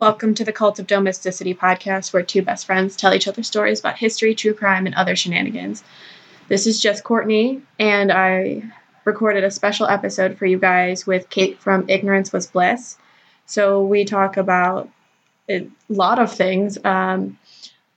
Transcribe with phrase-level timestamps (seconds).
[0.00, 3.80] Welcome to the Cult of Domesticity podcast, where two best friends tell each other stories
[3.80, 5.84] about history, true crime, and other shenanigans.
[6.48, 8.62] This is just Courtney, and I
[9.04, 12.96] recorded a special episode for you guys with Kate from Ignorance Was Bliss.
[13.44, 14.88] So we talk about
[15.50, 17.38] a lot of things, um,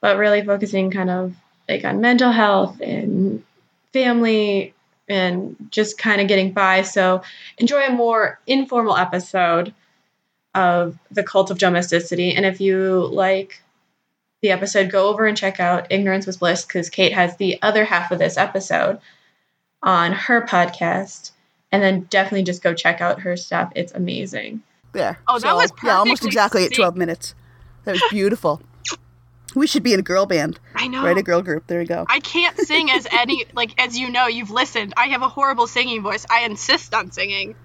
[0.01, 1.33] but really focusing kind of
[1.69, 3.45] like on mental health and
[3.93, 4.73] family
[5.07, 6.81] and just kind of getting by.
[6.81, 7.21] So
[7.59, 9.73] enjoy a more informal episode
[10.55, 12.33] of the cult of domesticity.
[12.35, 13.61] And if you like
[14.41, 17.85] the episode, go over and check out Ignorance Was Bliss because Kate has the other
[17.85, 18.99] half of this episode
[19.81, 21.31] on her podcast.
[21.71, 23.71] And then definitely just go check out her stuff.
[23.75, 24.61] It's amazing.
[24.91, 25.17] There.
[25.27, 27.33] Oh, that So, was yeah, almost exactly at 12 minutes.
[27.85, 28.61] That was beautiful.
[29.55, 31.03] we should be in a girl band, I know.
[31.03, 31.17] right?
[31.17, 31.65] A girl group.
[31.65, 32.05] There you go.
[32.07, 34.93] I can't sing as any like as you know, you've listened.
[34.97, 36.27] I have a horrible singing voice.
[36.29, 37.55] I insist on singing.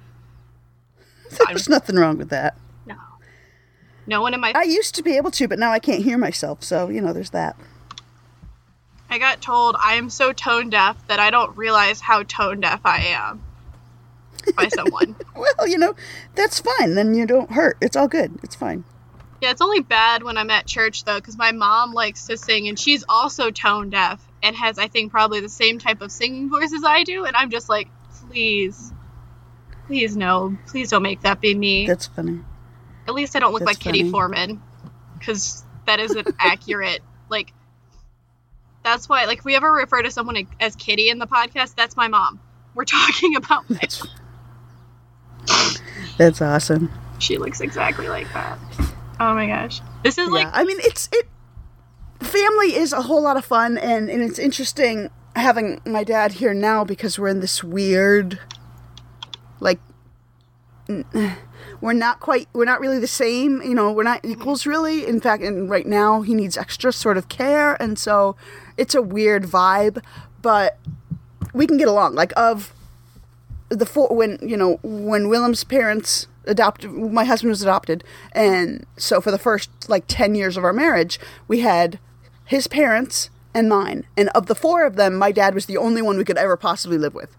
[1.46, 2.56] There's nothing wrong with that.
[4.08, 4.22] No.
[4.22, 6.64] One in my I used to be able to, but now I can't hear myself.
[6.64, 7.56] So, you know, there's that.
[9.10, 12.80] I got told I am so tone deaf that I don't realize how tone deaf
[12.84, 13.42] I am
[14.56, 15.14] by someone.
[15.36, 15.94] Well, you know,
[16.34, 16.94] that's fine.
[16.94, 17.78] Then you don't hurt.
[17.80, 18.38] It's all good.
[18.42, 18.84] It's fine.
[19.40, 22.68] yeah, it's only bad when I'm at church though, because my mom likes to sing
[22.68, 26.48] and she's also tone deaf and has, I think, probably the same type of singing
[26.50, 27.24] voice as I do.
[27.24, 27.88] And I'm just like,
[28.28, 28.92] please,
[29.86, 31.86] please no, please don't make that be me.
[31.86, 32.40] That's funny.
[33.08, 34.10] At least I don't look That's like Kitty.
[34.10, 34.60] Forman,
[35.18, 37.00] because that isn't accurate.
[37.30, 37.54] Like,
[38.84, 41.96] that's why, like, if we ever refer to someone as Kitty in the podcast, that's
[41.96, 42.38] my mom.
[42.74, 43.66] We're talking about.
[43.68, 44.06] That's
[46.18, 46.90] That's awesome.
[47.18, 48.58] She looks exactly like that.
[49.18, 51.26] Oh my gosh, this is like I mean, it's it.
[52.20, 56.52] Family is a whole lot of fun, and and it's interesting having my dad here
[56.52, 58.38] now because we're in this weird,
[59.60, 59.80] like,
[60.88, 61.04] n-
[61.80, 63.62] we're not quite, we're not really the same.
[63.62, 65.06] You know, we're not equals really.
[65.06, 68.36] In fact, and right now he needs extra sort of care, and so
[68.76, 70.02] it's a weird vibe,
[70.42, 70.78] but
[71.52, 72.14] we can get along.
[72.14, 72.72] Like of
[73.68, 78.02] the four when you know when Willem's parents adopted my husband was adopted
[78.32, 81.98] and so for the first like 10 years of our marriage we had
[82.46, 86.00] his parents and mine and of the four of them my dad was the only
[86.00, 87.36] one we could ever possibly live with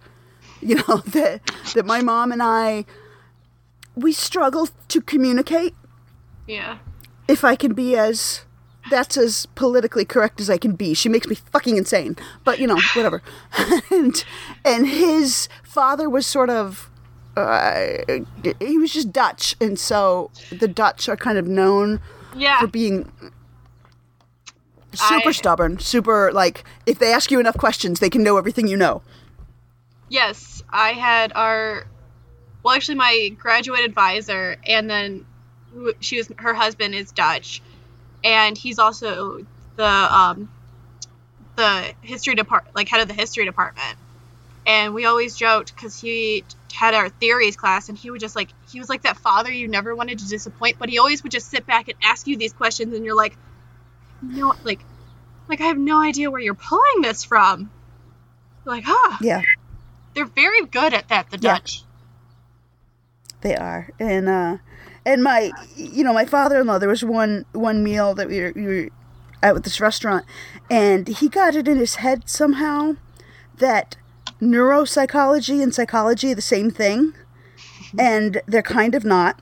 [0.62, 1.42] you know that
[1.74, 2.86] that my mom and I
[4.02, 5.74] we struggle to communicate
[6.48, 6.78] yeah.
[7.28, 8.42] if I can be as
[8.90, 10.94] that's as politically correct as I can be.
[10.94, 12.16] She makes me fucking insane.
[12.44, 13.22] But you know, whatever.
[13.92, 14.24] and
[14.66, 16.90] and his father was sort of
[17.38, 17.98] uh,
[18.60, 22.02] he was just Dutch, and so the Dutch are kind of known
[22.36, 22.60] Yeah.
[22.60, 23.12] for being
[24.94, 28.68] super I- stubborn, super like if they ask you enough questions, they can know everything
[28.68, 29.02] you know.
[30.10, 31.86] Yes, I had our
[32.64, 35.26] well, actually, my graduate advisor, and then
[36.02, 37.62] she was her husband is Dutch,
[38.24, 39.40] and he's also
[39.76, 40.50] the um
[41.56, 43.98] the history department, like head of the history department.
[44.66, 46.44] And we always joked because he
[46.74, 49.68] had our theories class, and he would just like he was like that father you
[49.68, 52.54] never wanted to disappoint, but he always would just sit back and ask you these
[52.54, 53.38] questions, and you're like,
[54.22, 54.86] no, like,
[55.48, 57.72] like I have no idea where you're pulling this from.
[58.66, 59.42] Like, huh Yeah,
[60.14, 61.54] they're very good at that, the Yeah.
[61.56, 61.84] Dutch.
[63.42, 63.90] They are.
[64.00, 64.58] And uh
[65.06, 68.66] and my you know, my father-in-law, there was one one meal that we were, we
[68.66, 68.90] were
[69.42, 70.26] out at this restaurant
[70.70, 72.98] and he got it in his head somehow
[73.58, 73.96] that
[74.42, 77.14] neuropsychology and psychology are the same thing
[77.98, 79.40] and they're kind of not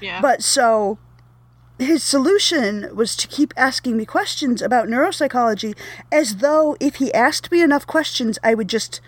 [0.00, 0.20] Yeah.
[0.20, 0.98] but so
[1.78, 5.74] his solution was to keep asking me questions about neuropsychology
[6.12, 9.00] as though if he asked me enough questions I would just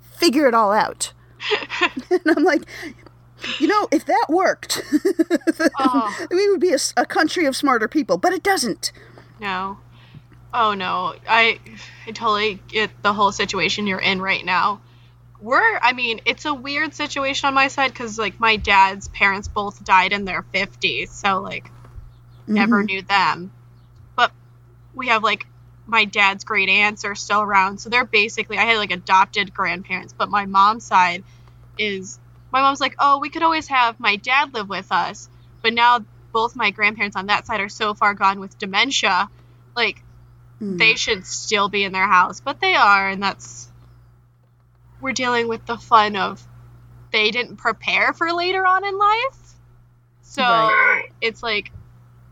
[0.00, 1.12] figure it all out
[2.10, 2.62] and i'm like
[3.58, 4.82] you know if that worked
[5.78, 8.92] oh, we would be a country of smarter people but it doesn't
[9.42, 9.76] no.
[10.54, 11.14] Oh no.
[11.28, 11.58] I
[12.06, 14.80] I totally get the whole situation you're in right now.
[15.40, 19.48] We're I mean, it's a weird situation on my side cuz like my dad's parents
[19.48, 21.70] both died in their 50s, so like
[22.46, 22.86] never mm-hmm.
[22.86, 23.50] knew them.
[24.14, 24.30] But
[24.94, 25.46] we have like
[25.84, 30.12] my dad's great aunts are still around, so they're basically I had like adopted grandparents,
[30.12, 31.24] but my mom's side
[31.76, 32.20] is
[32.52, 35.28] my mom's like, "Oh, we could always have my dad live with us."
[35.62, 36.00] But now
[36.32, 39.28] both my grandparents on that side are so far gone with dementia,
[39.76, 40.02] like
[40.60, 40.78] Mm.
[40.78, 43.68] they should still be in their house, but they are, and that's
[45.00, 46.46] we're dealing with the fun of
[47.10, 49.54] they didn't prepare for later on in life.
[50.22, 51.04] So Right.
[51.20, 51.72] it's like,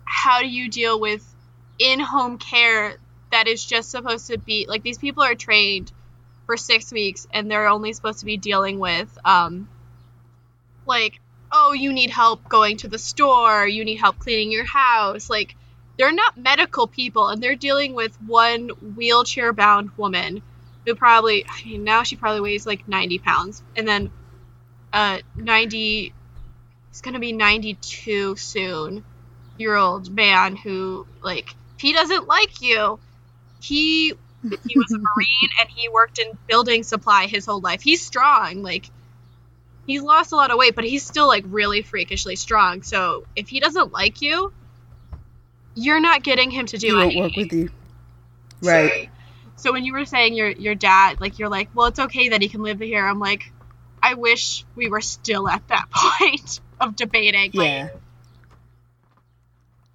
[0.04, 1.24] how do you deal with
[1.78, 2.94] in home care
[3.32, 5.92] that is just supposed to be like these people are trained
[6.46, 9.68] for six weeks and they're only supposed to be dealing with um
[10.90, 11.20] like
[11.52, 15.28] oh, you need help going to the store, you need help cleaning your house.
[15.28, 15.56] Like,
[15.98, 20.42] they're not medical people, and they're dealing with one wheelchair bound woman
[20.86, 23.62] who probably, I mean, now she probably weighs like 90 pounds.
[23.76, 24.10] And then
[24.92, 26.14] uh, 90,
[26.88, 29.04] he's going to be 92 soon,
[29.58, 32.98] year old man who, like, he doesn't like you,
[33.60, 34.14] he
[34.64, 37.82] he was a marine and he worked in building supply his whole life.
[37.82, 38.90] He's strong, like
[39.86, 42.82] he's lost a lot of weight, but he's still like really freakishly strong.
[42.82, 44.52] So if he doesn't like you,
[45.74, 47.22] you're not getting him to do He won't anything.
[47.22, 47.70] work with you.
[48.62, 49.08] Right.
[49.56, 52.40] So when you were saying your your dad, like you're like, well, it's okay that
[52.42, 53.06] he can live here.
[53.06, 53.52] I'm like,
[54.02, 57.50] I wish we were still at that point of debating.
[57.54, 57.88] like, Yeah.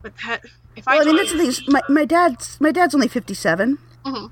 [0.01, 0.43] but that
[0.75, 1.73] if I, Well, I mean, told that's the thing.
[1.73, 4.31] My, my dad's my dad's only fifty seven, Mhm.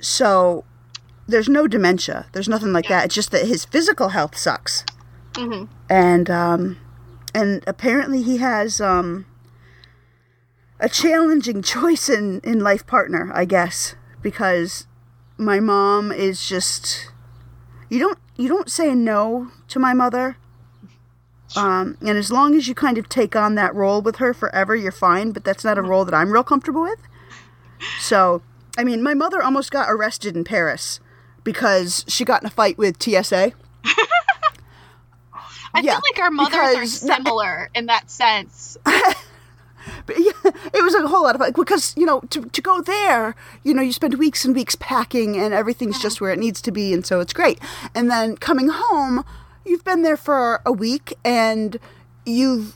[0.00, 0.64] so
[1.28, 2.26] there's no dementia.
[2.32, 2.98] There's nothing like Yeah.
[3.00, 3.04] that.
[3.06, 4.84] It's just that his physical health sucks,
[5.34, 5.68] Mhm.
[5.88, 6.78] and um,
[7.34, 9.26] and apparently he has um,
[10.80, 14.86] a challenging choice in in life partner, I guess, because
[15.36, 17.10] my mom is just
[17.88, 20.36] you don't you don't say no to my mother.
[21.56, 24.76] Um, and as long as you kind of take on that role with her forever,
[24.76, 25.32] you're fine.
[25.32, 26.98] But that's not a role that I'm real comfortable with.
[28.00, 28.42] So,
[28.76, 31.00] I mean, my mother almost got arrested in Paris
[31.48, 33.52] because she got in a fight with TSA.
[35.72, 38.76] I Yeah, feel like our mothers are similar in that sense.
[38.84, 42.82] But yeah, it was a whole lot of fun because you know to to go
[42.82, 43.34] there,
[43.64, 46.02] you know, you spend weeks and weeks packing and everything's uh-huh.
[46.02, 47.58] just where it needs to be, and so it's great.
[47.94, 49.24] And then coming home,
[49.64, 51.78] you've been there for a week and
[52.26, 52.74] you've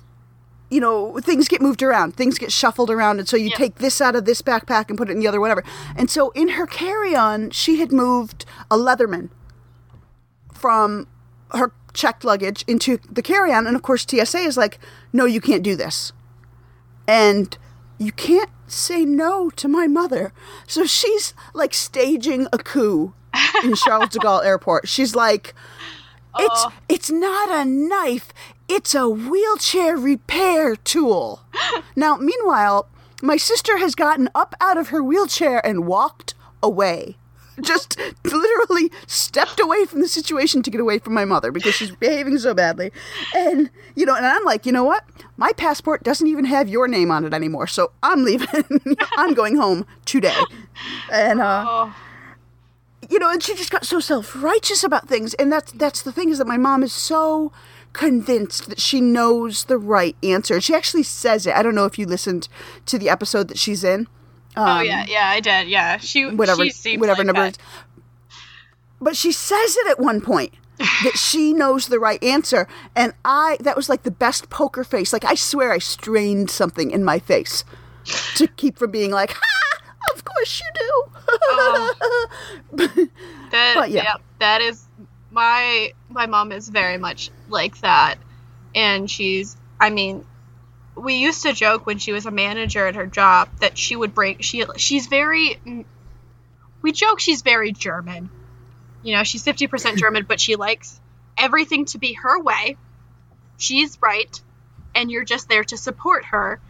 [0.73, 3.57] you know things get moved around things get shuffled around and so you Yeah.
[3.57, 5.63] take this out of this backpack and put it in the other whatever
[5.97, 9.29] and so in her carry-on she had moved a leatherman
[10.53, 11.07] from
[11.53, 14.79] her checked luggage into the carry-on and of course tsa is like
[15.13, 16.13] no you can't do this
[17.07, 17.59] and
[17.99, 20.33] you can't say no to my mother.
[20.67, 23.13] So she's like staging a coup
[23.63, 24.89] in Charles de Gaulle Airport.
[24.89, 25.55] She's like,
[26.39, 26.73] it's Oh.
[26.89, 28.33] it's not a knife,
[28.73, 31.43] it's a wheelchair repair tool.
[31.97, 32.89] now, meanwhile,
[33.21, 36.33] my sister has gotten up out of her wheelchair and walked
[36.63, 37.19] away.
[37.61, 41.91] Just literally stepped away from the situation to get away from my mother because she's
[41.91, 42.93] behaving so badly.
[43.37, 45.05] And, you know, and I'm like, you know what?
[45.37, 47.67] My passport doesn't even have your name on it anymore.
[47.67, 48.49] So I'm leaving.
[49.19, 50.41] I'm going home today.
[51.13, 51.95] And, uh, Oh,
[53.11, 56.31] you know, and she just got so self-righteous about things, and that's that's the thing
[56.31, 57.53] is that my mom is so
[57.93, 60.61] convinced that she knows the right answer.
[60.61, 61.55] She actually says it.
[61.55, 62.49] I don't know if you listened
[62.87, 64.09] to the episode that she's in.
[64.57, 65.69] oh yeah, yeah, I did.
[65.69, 67.51] Yeah, she Um, Whatever, she seems whatever like number.
[67.51, 67.59] that.
[69.01, 73.57] But she says it at one point that she knows the right answer, and I
[73.61, 75.13] that was like the best poker face.
[75.13, 77.65] Like I swear, I strained something in my face
[78.37, 79.81] to keep from being like, "Ha!
[80.15, 81.05] Of course you do."
[83.53, 84.03] That, But, yeah.
[84.05, 84.15] yeah.
[84.39, 84.87] that is
[85.33, 88.17] my my mom is very much like that,
[88.75, 89.57] and she's.
[89.81, 90.25] I mean,
[90.95, 94.15] we used to joke when she was a manager at her job that she would
[94.15, 94.39] bring.
[94.41, 95.59] She she's very.
[95.67, 95.85] Mm,
[96.83, 98.31] we joke she's very German.
[99.03, 101.01] You know, she's fifty percent German, but she likes
[101.39, 102.77] everything to be her way.
[103.57, 104.41] She's right,
[104.95, 106.61] and you're just there to support her.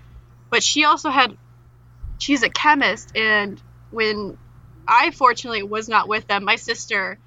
[0.51, 1.37] But she also had.
[2.19, 4.39] She's a chemist, and when
[4.87, 6.45] I fortunately was not with them.
[6.45, 7.19] My sister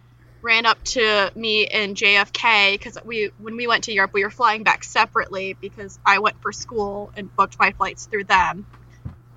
[0.46, 4.30] ran up to me in JFK because we when we went to Europe we were
[4.30, 8.68] flying back separately because I went for school and booked my flights through them,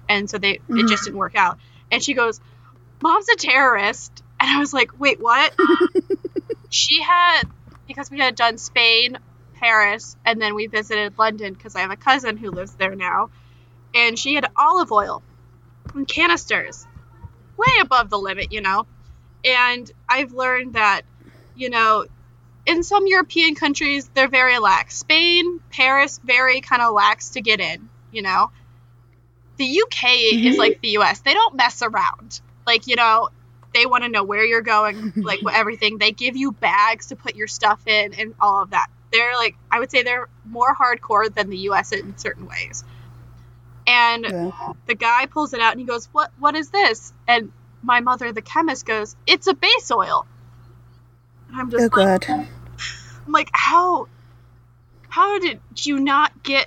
[0.08, 1.04] and so they it just mm-hmm.
[1.04, 1.58] didn't work out.
[1.90, 2.40] And she goes,
[3.02, 5.54] "Mom's a terrorist," and I was like, "Wait, what?"
[6.68, 7.44] she had
[7.86, 9.18] because we had done Spain,
[9.54, 13.30] Paris, and then we visited London because I have a cousin who lives there now,
[13.94, 15.22] and she had olive oil
[15.94, 16.86] in canisters
[17.56, 18.86] way above the limit, you know.
[19.44, 21.02] And I've learned that,
[21.54, 22.06] you know,
[22.66, 24.98] in some European countries, they're very lax.
[24.98, 28.50] Spain, Paris, very kind of lax to get in, you know.
[29.56, 30.58] The UK is mm-hmm.
[30.58, 31.20] like the US.
[31.20, 32.40] They don't mess around.
[32.66, 33.30] Like, you know,
[33.74, 35.98] they want to know where you're going, like everything.
[35.98, 38.88] They give you bags to put your stuff in and all of that.
[39.12, 42.84] They're like, I would say they're more hardcore than the US in certain ways.
[43.86, 44.72] And Yeah.
[44.84, 46.30] the guy pulls it out and he goes, "What?
[46.38, 50.26] What is this?" And my mother, the chemist, goes, "It's a base oil."
[51.50, 52.46] And I'm just Oh like, God.
[53.26, 54.06] I'm like, how,
[55.08, 56.66] how did you not get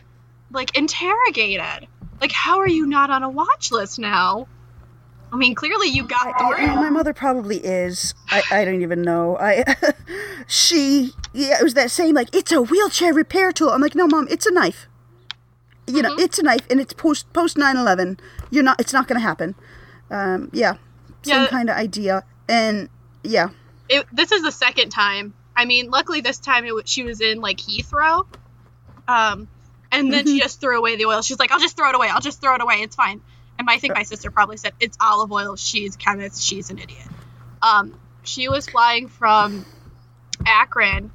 [0.52, 1.88] like interrogated?
[2.20, 4.48] Like, how are you not on a watch list now?
[5.34, 6.68] I mean, clearly you got I- through.
[6.76, 8.14] my mother probably is.
[8.30, 9.38] I, I don't even know.
[9.40, 9.64] I
[10.48, 13.70] she yeah, it was that same like it's a wheelchair repair tool.
[13.70, 14.88] I'm like, no, mom, it's a knife.
[15.88, 18.20] You know, it's a knife, and it's post post 9/11.
[18.50, 18.80] You're not.
[18.80, 19.56] It's not going to happen.
[20.10, 20.76] Um, yeah,
[21.24, 21.48] same Yeah.
[21.48, 22.90] kind of idea, and
[23.24, 23.50] yeah,
[23.90, 25.34] it, this is the second time.
[25.56, 28.26] I mean, luckily this time it, she was in like Heathrow,
[29.08, 29.48] um,
[29.92, 31.22] and then she just threw away the oil.
[31.22, 32.08] She's like, "I'll just throw it away.
[32.10, 32.76] I'll just throw it away.
[32.82, 33.22] It's fine."
[33.60, 35.56] And I think my sister probably said it's olive oil.
[35.56, 36.42] She's chemist.
[36.42, 37.08] She's an idiot.
[37.62, 39.66] Um, she was flying from
[40.46, 41.12] Akron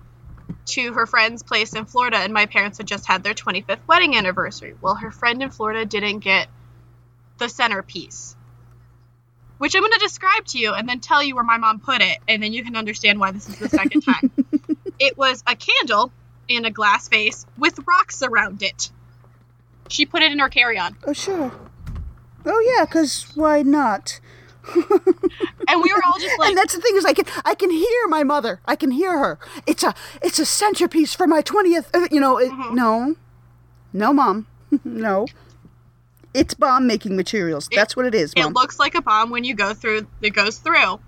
[0.67, 4.17] to her friend's place in Florida, and my parents had just had their 25th wedding
[4.17, 4.75] anniversary.
[4.81, 6.47] Well, her friend in Florida didn't get
[7.39, 8.36] the centerpiece,
[9.59, 12.01] which I'm going to describe to you and then tell you where my mom put
[12.01, 14.31] it, and then you can understand why this is the second time.
[14.99, 16.13] it was a candle
[16.49, 18.91] in a glass vase with rocks around it.
[19.89, 20.97] She put it in her carry on.
[21.07, 21.53] oh sure,
[22.45, 24.21] oh yeah, because why not?
[25.69, 27.71] And we were all just like, and that's the thing is I can I can
[27.71, 28.61] hear my mother.
[28.67, 29.39] I can hear her.
[29.67, 31.91] It's a it's a centerpiece for my twentieth.
[32.13, 32.75] You know, it, Mm-hmm.
[32.77, 33.17] no,
[33.93, 34.47] no, mom,
[34.85, 35.27] no.
[36.37, 37.67] It's bomb making materials.
[37.75, 40.59] That's what it is, it looks like a bomb when you go through, it goes
[40.59, 41.01] through.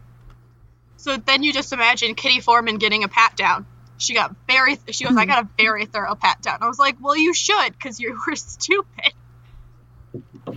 [0.97, 3.67] So then you just imagine Kitty Forman getting a pat down.
[3.99, 6.59] She got very, she goes, I got a very thorough pat down.
[6.63, 9.13] I was like, well, you should, because you were stupid.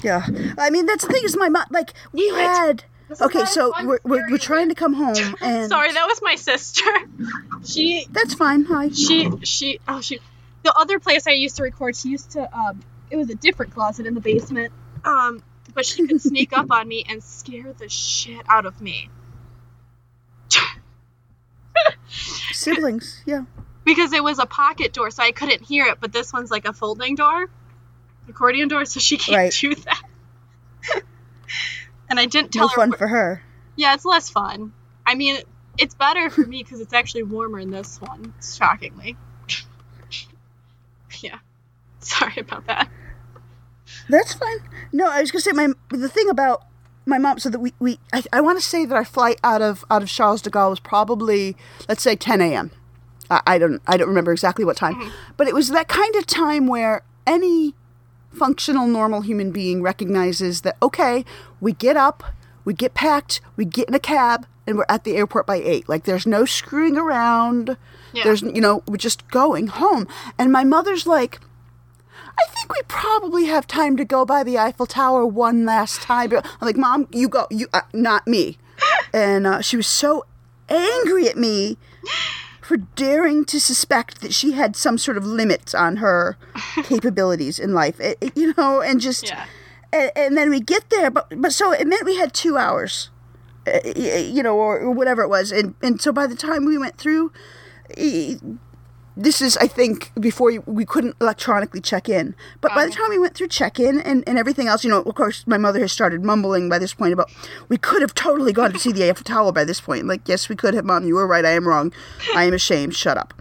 [0.02, 0.26] yeah,
[0.58, 1.66] I mean that's the thing is my mom.
[1.70, 2.36] Like we it.
[2.36, 2.84] had.
[3.20, 6.90] Okay, so we're, we're, we're trying to come home, and Sorry, that was my sister.
[7.64, 8.64] She that's fine.
[8.64, 8.90] Hi.
[8.90, 10.20] she she oh she
[10.64, 13.74] the other place I used to record she used to um it was a different
[13.74, 14.74] closet in the basement.
[15.06, 15.44] Um
[15.76, 19.10] but she could sneak up on me and scare the shit out of me.
[22.52, 23.44] Siblings, yeah.
[23.86, 26.66] because it was a pocket door so I couldn't hear it but this one's like
[26.68, 27.50] a folding door
[28.30, 29.52] accordion door so she can't Right.
[29.60, 30.02] do that.
[32.10, 33.42] And I didn't tell No her fun wh- for her.
[33.78, 34.74] yeah it's less fun.
[35.08, 35.38] I mean
[35.78, 39.16] it's better for me because it's actually warmer in this one shockingly.
[41.22, 41.40] Yeah.
[42.00, 42.90] Sorry about that
[44.12, 44.58] That's fine.
[44.92, 46.66] No, I was gonna say my the thing about
[47.06, 47.40] my mom.
[47.40, 50.04] So that we we I, I want to say that our flight out of out
[50.04, 51.56] of Charles de Gaulle was probably
[51.88, 52.72] let's say 10 a.m.
[53.30, 55.10] I, I don't I don't remember exactly what time, mm-hmm.
[55.38, 57.74] but it was that kind of time where any
[58.32, 61.26] functional normal human being recognizes that okay,
[61.60, 62.24] we get up,
[62.66, 65.88] we get packed, we get in a cab, and we're at the airport by eight.
[65.88, 67.78] Like there's no screwing around.
[68.14, 68.26] Yeah.
[68.26, 71.40] There's you know we're just going home, and my mother's like.
[72.44, 76.32] I think we probably have time to go by the Eiffel Tower one last time.
[76.34, 78.58] I'm like, Mom, you go, you uh, not me.
[79.14, 80.26] And uh, she was so
[80.70, 81.78] angry at me
[82.62, 86.38] for daring to suspect that she had some sort of limits on her
[86.84, 88.00] capabilities in life.
[88.00, 89.46] It- it- you know, and just Yeah.
[89.92, 93.10] and, and then we get there, but but so it meant we had two hours,
[93.68, 96.78] uh, you know, or, or whatever it was, and and so by the time we
[96.78, 97.32] went through,
[99.18, 103.20] this is I think before we couldn't electronically check in, but by the time we
[103.20, 105.92] went through check in and, and everything else, you know, of course my mother has
[105.92, 107.30] started mumbling by this point about
[107.68, 110.08] we could have totally gone to see the Eiffel Tower by this point.
[110.08, 111.06] Like yes, we could have, mom.
[111.06, 111.46] You were right.
[111.46, 111.92] I am wrong.
[112.36, 112.96] I am ashamed.
[112.96, 113.34] Shut up.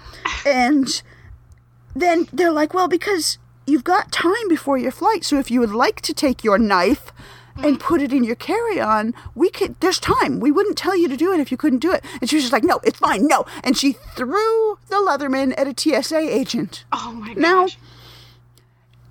[0.44, 1.02] And
[1.94, 5.72] then they're like, well, because you've got time before your flight, so if you would
[5.72, 7.12] like to take your knife
[7.62, 9.78] and put it in your carry-on, we could.
[9.80, 10.40] There's time.
[10.40, 12.04] We wouldn't tell you to do it if you couldn't do it.
[12.20, 13.44] And she was just like, no, it's fine, no.
[13.62, 16.84] And she threw the Leatherman at a TSA agent.
[16.92, 17.36] Oh my gosh.
[17.36, 17.66] Now-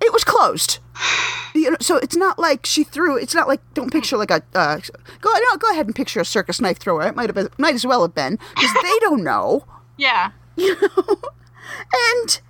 [0.02, 0.78] It was closed.
[1.52, 3.16] You know, so it's not like she threw.
[3.16, 4.78] It's not like don't picture like a uh,
[5.20, 7.02] go no, go ahead and picture a circus knife thrower.
[7.08, 9.64] It might have been might as well have been because they don't know
[9.98, 10.30] yeah.
[10.56, 11.16] you know
[11.92, 12.40] and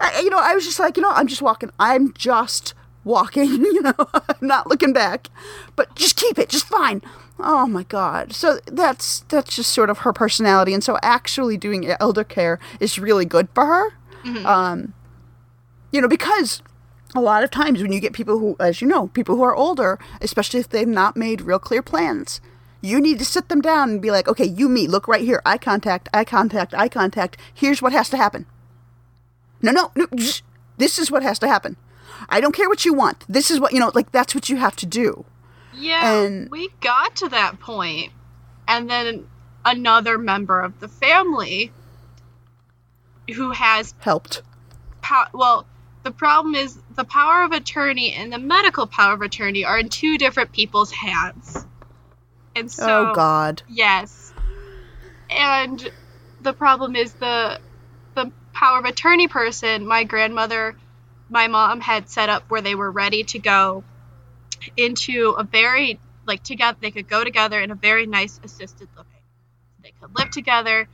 [0.00, 3.44] I, you know i was just like you know i'm just walking i'm just walking
[3.64, 3.94] you know
[4.40, 5.28] not looking back
[5.76, 7.02] but just keep it just fine.
[7.38, 8.32] Oh my god.
[8.34, 10.74] So that's that's just sort of her personality.
[10.74, 13.90] And so actually doing elder care is really good for her.
[14.46, 14.92] Um
[15.92, 16.62] you know because
[17.14, 19.56] a lot of times when you get people who as you know people who are
[19.56, 22.40] older especially if they've not made real clear plans
[22.82, 25.40] you need to sit them down and be like okay you me look right here.
[25.46, 27.36] Eye contact eye contact eye contact.
[27.54, 28.46] Here's what has to happen.
[29.62, 30.06] No no no
[30.76, 31.76] this is what has to happen
[32.30, 33.24] i don't care what you want.
[33.28, 35.24] This is what you know like that's what you have to do.
[35.74, 38.12] Yeah, And- we got to that point,
[38.66, 39.26] and then
[39.64, 41.70] another member of the family
[43.34, 44.42] who has helped.
[45.02, 45.66] pow- well,
[46.02, 49.88] the problem is the power of attorney and the medical power of attorney are in
[49.88, 51.66] two different people's hands,
[52.56, 53.62] and oh, so oh god.
[53.68, 54.32] yes,
[55.30, 55.90] and
[56.40, 57.60] the problem is the
[58.14, 59.86] the power of attorney person.
[59.86, 60.74] My grandmother,
[61.30, 63.84] my mom had set up where they were ready to go
[64.76, 69.12] into a very like together they could go together in a very nice assisted living
[69.82, 70.86] they could live together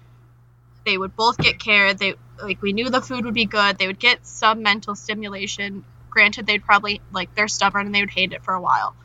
[0.87, 1.95] They would both get care.
[1.95, 3.79] They like we knew the food would be good.
[3.79, 5.87] They would get some mental stimulation.
[6.11, 8.97] Granted, they'd probably like they're stubborn and they would hate it for a while.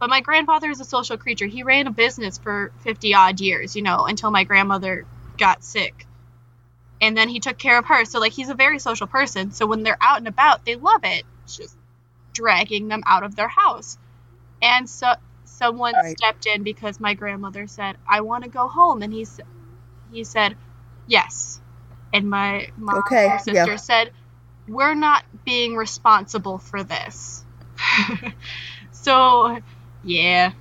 [0.00, 1.46] But my grandfather is a social creature.
[1.46, 6.07] He ran a business for 50 odd years, you know, until my grandmother got sick.
[7.00, 8.04] And then he took care of her.
[8.04, 9.52] So, like, he's a very social person.
[9.52, 11.24] So, when they're out and about, they love it.
[11.44, 11.76] It's just
[12.34, 13.98] dragging them out of their house.
[14.62, 15.14] And so,
[15.44, 16.18] someone Right.
[16.18, 19.02] stepped in because my grandmother said, I want to go home.
[19.02, 19.26] And he,
[20.12, 20.56] he said,
[21.06, 21.60] Yes.
[22.12, 23.78] And my mom Okay, or sister yeah.
[23.78, 24.12] said,
[24.68, 27.44] We're not being responsible for this.
[28.92, 29.58] so,
[30.04, 30.52] yeah.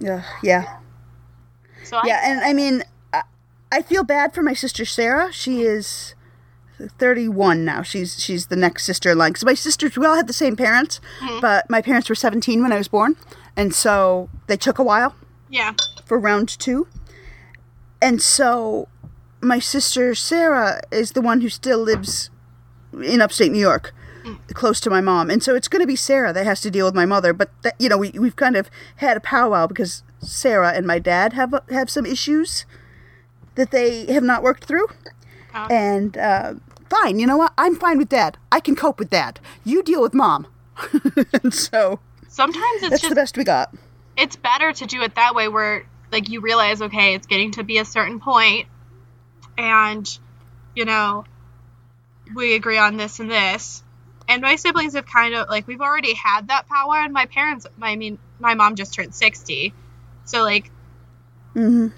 [0.00, 0.64] Yeah, yeah,
[1.82, 2.20] So I, yeah.
[2.24, 2.82] And I mean,
[3.72, 5.32] I, feel bad for my sister Sarah.
[5.32, 6.14] She is
[6.98, 7.82] thirty-one now.
[7.82, 9.32] She's she's the next sister in line.
[9.32, 11.40] Because my sisters, we all had the same parents, mm-hmm.
[11.40, 13.16] but my parents were seventeen when I was born,
[13.56, 15.14] and so they took a while
[15.48, 15.74] yeah.
[16.04, 16.88] for round two.
[18.02, 18.88] And so
[19.40, 22.30] my sister Sarah is the one who still lives
[22.92, 24.38] in upstate New York, mm.
[24.54, 25.30] close to my mom.
[25.30, 27.32] And so it's going to be Sarah that has to deal with my mother.
[27.32, 30.98] But, that, you know, we, we've kind of had a powwow because Sarah and my
[30.98, 32.64] dad have, have some issues
[33.56, 34.86] that they have not worked through.
[35.54, 35.66] Oh.
[35.70, 36.54] And uh,
[36.88, 37.52] fine, you know what?
[37.58, 38.36] I'm fine with dad.
[38.52, 39.40] I can cope with dad.
[39.64, 40.46] You deal with mom.
[41.42, 43.74] and so Sometimes it's that's just the best we got.
[44.16, 47.64] it's better to do it that way where like you realize okay it's getting to
[47.64, 48.66] be a certain point
[49.58, 50.18] and
[50.74, 51.24] you know
[52.34, 53.82] we agree on this and this
[54.28, 57.66] and my siblings have kind of like we've already had that power and my parents
[57.82, 59.74] i mean my mom just turned 60
[60.24, 60.70] so like
[61.52, 61.88] hmm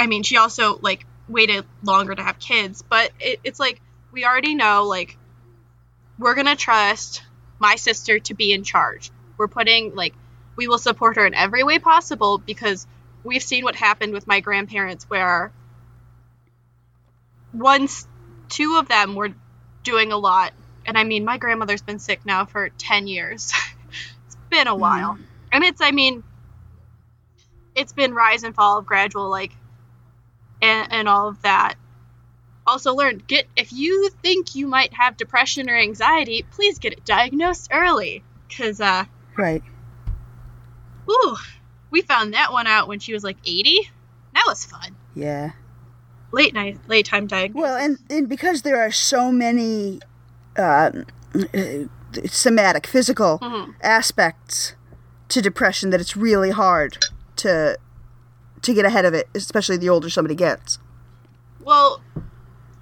[0.00, 3.80] i mean she also like waited longer to have kids but it, it's like
[4.12, 5.16] we already know like
[6.18, 7.22] we're gonna trust
[7.58, 9.10] my sister to be in charge.
[9.36, 10.14] We're putting like
[10.56, 12.86] we will support her in every way possible because
[13.24, 15.52] we've seen what happened with my grandparents where
[17.52, 18.06] once
[18.48, 19.30] two of them were
[19.82, 20.52] doing a lot
[20.86, 23.52] and i mean my grandmother's been sick now for 10 years.
[24.26, 25.14] It's been a while.
[25.14, 25.22] Mm.
[25.52, 26.22] And it's i mean
[27.74, 29.52] it's been rise and fall of gradual like
[30.62, 31.74] and, and all of that
[32.66, 37.04] also learn get if you think you might have depression or anxiety please get it
[37.04, 39.04] diagnosed early because uh
[39.36, 39.62] Right.
[41.08, 41.36] Ooh,
[41.90, 43.90] we found that one out when she was like 80.
[44.34, 44.94] That was fun.
[45.14, 45.52] Yeah.
[46.32, 47.62] Late night, late time diagnosis.
[47.62, 50.00] Well, and, and because there are so many
[50.56, 50.90] uh,
[52.26, 53.74] somatic, physical Mhm.
[53.82, 54.74] aspects
[55.28, 56.98] to depression that it's really hard
[57.36, 57.76] to
[58.62, 60.78] to get ahead of it, especially the older somebody gets.
[61.60, 62.02] well,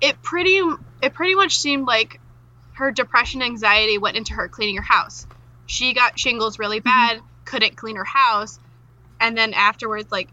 [0.00, 0.60] it pretty
[1.02, 2.20] it pretty much seemed like
[2.74, 5.26] her depression anxiety went into her cleaning her house.
[5.66, 7.16] She got shingles really mm-hmm.
[7.16, 8.58] bad, couldn't clean her house,
[9.20, 10.28] and then afterwards, like,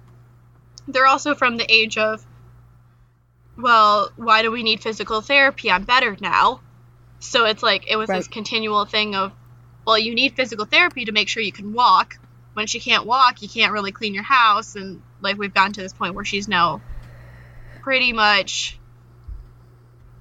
[0.87, 2.23] they're also from the age of,
[3.57, 5.71] well, why do we need physical therapy?
[5.71, 6.61] I'm better now.
[7.19, 9.31] So it's like it was this continual thing of,
[9.85, 12.19] well, you need physical therapy to make sure you can walk.
[12.53, 15.81] When she can't walk, you can't really clean your house, and like we've gotten to
[15.81, 16.81] this point where she's now
[17.81, 18.77] pretty much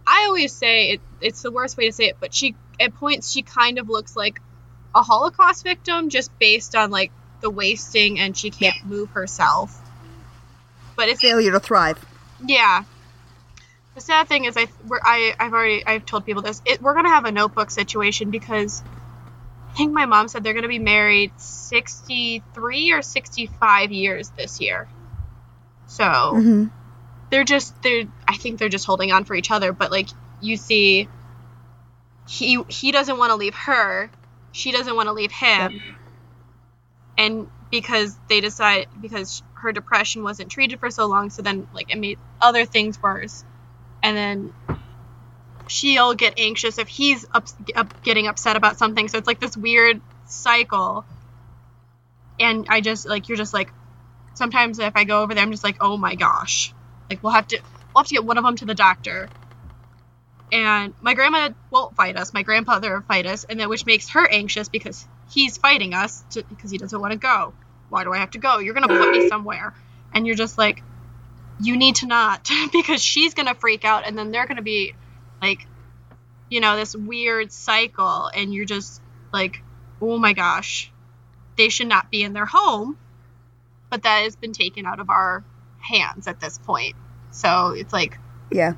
[0.07, 3.31] I always say it, it's the worst way to say it, but she at points
[3.31, 4.41] she kind of looks like
[4.95, 9.81] a Holocaust victim just based on like the wasting and she can't move herself.
[10.97, 12.05] But it's Failure to thrive.
[12.45, 12.85] yeah.
[13.95, 16.61] The sad thing is I we're, I I've already I've told people this.
[16.65, 18.83] It, we're gonna have a notebook situation because
[19.75, 24.31] I think my mom said they're gonna be married sixty three or sixty five years
[24.31, 24.89] this year.
[25.89, 26.67] So hmm
[27.31, 30.09] they're just they're I think they're just holding on for each other, but like
[30.41, 31.09] you see
[32.29, 34.11] he he doesn't want to leave her,
[34.53, 35.83] she doesn't want to leave him.
[37.19, 41.93] And because they decide because her depression wasn't treated for so long, so then like
[41.93, 43.45] it made other things worse.
[44.05, 44.55] And then
[45.67, 49.09] she'll get anxious if he's up, up getting upset about something.
[49.09, 51.05] So it's like this weird cycle.
[52.39, 53.73] And I just like you're just like
[54.35, 56.75] sometimes if I go over there, I'm just like, oh my gosh,
[57.09, 57.61] like we'll have to
[57.95, 59.31] we'll have to get one of them to the doctor.
[60.53, 62.33] And my grandma won't fight us.
[62.33, 66.23] My grandfather will fight us, and then which makes her anxious because he's fighting us
[66.31, 67.55] to, because he doesn't want to go.
[67.89, 68.59] Why do I have to go?
[68.59, 69.75] You're gonna put me somewhere,
[70.13, 70.83] and you're just like,
[71.61, 74.95] you need to not because she's gonna freak out, and then they're gonna be
[75.49, 75.69] like,
[76.51, 79.03] you know, this weird cycle, and you're just
[79.33, 79.59] like,
[80.01, 80.93] oh my gosh,
[81.59, 82.97] they should not be in their home
[83.91, 85.45] but that has been taken out of our
[85.79, 86.95] hands at this point.
[87.31, 88.19] So it's like,
[88.51, 88.75] Yeah.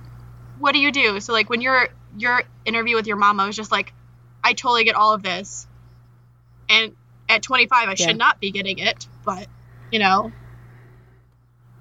[0.59, 1.21] what do you do?
[1.21, 3.93] So like when your your interview with your mom i was just like,
[4.45, 5.67] I totally get all of this,
[6.69, 6.93] and
[7.29, 8.07] at 25 I Yeah.
[8.09, 9.49] should not be getting it, but
[9.91, 10.33] you know,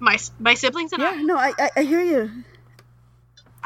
[0.00, 1.12] my my siblings and Yeah.
[1.12, 2.30] I, No, I, I I hear you.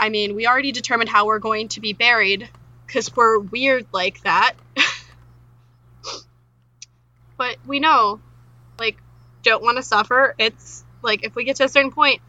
[0.00, 2.48] I mean, we already determined how we're going to be buried
[2.86, 4.54] because we're weird like that.
[7.36, 8.18] but we know,
[8.78, 8.96] like,
[9.42, 10.34] don't want to suffer.
[10.38, 12.22] It's like if we get to a certain point,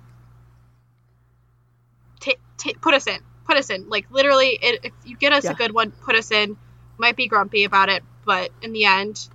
[2.19, 3.88] t- t- put us in, put us in.
[3.88, 5.51] Like literally, it, if you get us Yeah.
[5.51, 6.57] a good one, put us in.
[6.97, 9.27] Might be grumpy about it, but in the end,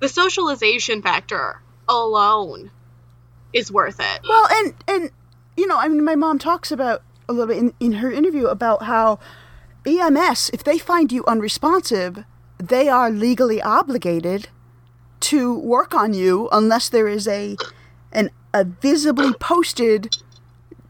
[0.00, 2.70] the socialization factor alone
[3.52, 4.20] is worth it.
[4.28, 5.10] Well, and and
[5.58, 8.46] you know, I mean, my mom talks about a little bit in, in her interview
[8.46, 9.18] about how
[9.84, 12.24] EMS, if they find you unresponsive,
[12.58, 14.48] they are legally obligated
[15.20, 17.56] to work on you unless there is a
[18.12, 20.16] an a visibly posted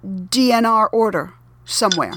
[0.05, 1.33] DNR order
[1.65, 2.13] somewhere.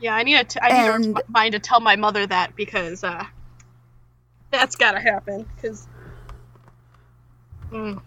[0.00, 0.64] Yeah, I need to.
[0.64, 3.24] I need And- to mind to tell my mother that because uh,
[4.50, 5.46] that's gotta happen.
[5.54, 5.86] Because
[7.70, 8.00] mm,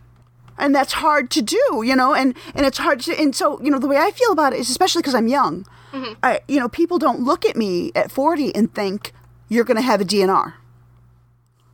[0.58, 3.70] and that's hard to do you know and and it's hard to and so you
[3.72, 5.66] know the way i feel about it is especially because i'm young.
[5.92, 6.14] Mm-hmm.
[6.24, 9.14] I, you know people don't look at me at 40 and think
[9.48, 10.54] you're going to have a dnr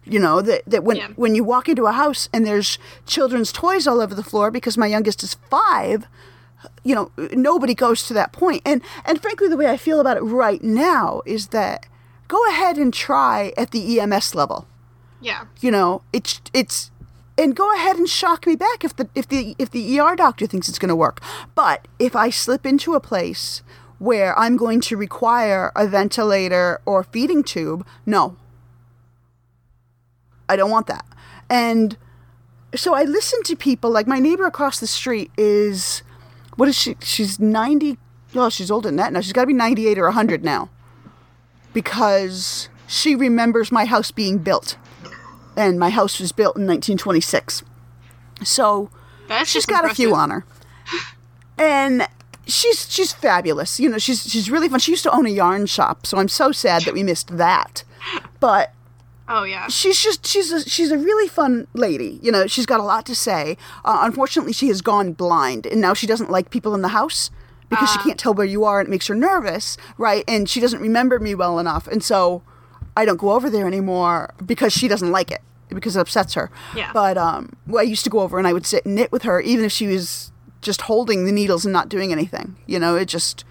[0.06, 1.08] you know that, that when Yeah.
[1.16, 4.78] when you walk into a house and there's children's toys all over the floor because
[4.78, 6.08] my youngest is five
[6.84, 8.62] you know nobody goes to that point.
[8.66, 11.88] And and frankly the way i feel about it right now is that
[12.28, 14.68] go ahead and try at the ems level.
[15.20, 16.92] Yeah, you know it's it's
[17.38, 20.46] and go ahead and shock me back if the if the if the ER doctor
[20.46, 21.22] thinks it's going to work.
[21.56, 23.62] But if I slip into a place
[24.00, 28.36] where I'm going to require a ventilator or feeding tube, no.
[30.50, 31.06] I don't want that.
[31.50, 31.98] And
[32.76, 36.04] so I listen to people like my neighbor across the street is
[36.56, 37.98] what is she she's 90
[38.34, 40.70] well she's older than that now she's got to be 98 or 100 now
[41.74, 44.78] because she remembers my house being built
[45.56, 47.64] and my house was built in 1926
[48.44, 48.90] so
[49.28, 50.46] that's she's got a few on her.
[51.58, 52.08] And
[52.48, 53.80] she's she's fabulous.
[53.80, 54.80] You know she's she's really fun.
[54.80, 57.84] She used to own a yarn shop so i'm so sad that we missed that.
[58.40, 58.74] But
[59.30, 62.20] Oh yeah, she's just she's a she's a really fun lady.
[62.22, 63.58] You know she's got a lot to say.
[63.86, 67.30] Uh, unfortunately she has gone blind and now she doesn't like people in the house
[67.70, 70.26] because she can't tell where you are and it makes her nervous right?
[70.28, 71.88] And she doesn't remember me well enough.
[71.88, 72.42] And so
[72.96, 76.52] i don't go over there anymore because she doesn't like it because it upsets her.
[76.76, 76.92] Yeah.
[76.94, 79.24] but um well, i used to go over and i would sit and knit with
[79.24, 82.96] her even if she was just holding the needles and not doing anything you know
[82.96, 83.46] it just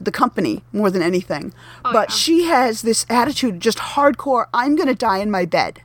[0.00, 1.52] the company more than anything.
[1.82, 2.14] But yeah.
[2.14, 5.82] she has this attitude just hardcore i'm going to die in my bed.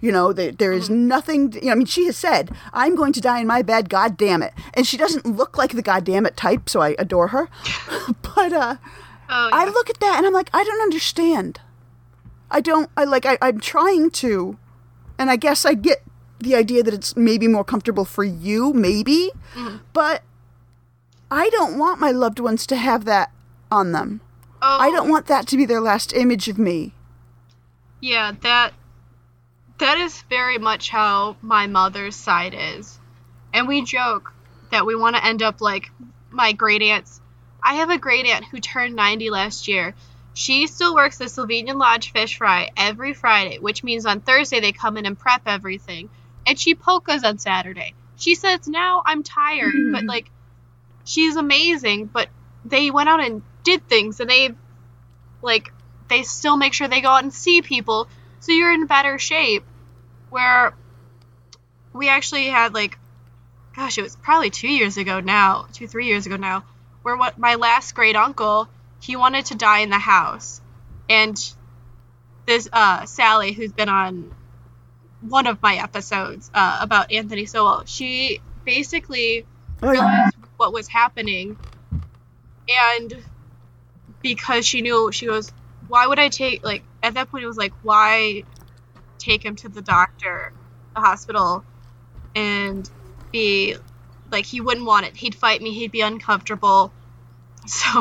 [0.00, 3.12] You know there, there is nothing you know, i mean she has said i'm going
[3.14, 4.52] to die in my bed god damn it.
[4.74, 7.48] And she doesn't look like the god damn it type so i adore her.
[8.22, 8.76] But uh
[9.28, 11.60] oh i look at that and i'm like i don't understand
[12.50, 14.58] i don't i like I, i'm trying to
[15.18, 16.02] and i guess i get
[16.38, 19.78] the idea that it's maybe more comfortable for you maybe mm-hmm.
[19.92, 20.22] but
[21.30, 23.30] i don't want my loved ones to have that
[23.70, 24.20] on them
[24.62, 25.10] oh, i don't oh.
[25.10, 26.92] want that to be their last image of me
[28.00, 28.72] Yeah, that
[29.78, 32.98] that is very much how my mother's side is.
[33.52, 34.32] And we joke
[34.70, 35.90] that we want to end up like
[36.30, 37.20] my great aunts.
[37.62, 39.94] I have a great aunt who turned 90 last year.
[40.38, 44.72] She still works the Slovenian Lodge fish fry every Friday, which means on Thursday they
[44.72, 46.10] come in and prep everything.
[46.46, 47.94] And she polkas on Saturday.
[48.16, 50.06] She says, Now I'm tired, but hmm.
[50.06, 50.30] like,
[51.04, 52.28] she's amazing, but
[52.66, 54.50] they went out and did things and they,
[55.40, 55.72] like,
[56.08, 58.06] they still make sure they go out and see people
[58.40, 59.64] so you're in better shape
[60.28, 60.74] where
[61.94, 62.98] we actually had like
[63.74, 66.62] gosh it was probably two years ago now two three years ago now
[67.02, 68.68] where what my last great uncle
[69.00, 70.60] he wanted to die in the house.
[71.08, 71.36] And
[72.46, 74.32] this uh sally who's been on
[75.20, 79.44] one of my episodes uh, about anthony sowell she basically
[79.82, 80.00] oh, yeah.
[80.00, 81.56] realized what was happening.
[82.68, 83.24] And
[84.22, 85.50] because she knew she goes
[85.88, 88.44] why would i take like at that point it was like why
[89.18, 90.52] take him to the doctor
[90.94, 91.64] the hospital
[92.34, 92.88] and
[93.32, 93.76] be
[94.30, 95.16] like he wouldn't want it.
[95.16, 95.72] He'd fight me.
[95.72, 96.92] He'd be uncomfortable.
[97.68, 98.00] So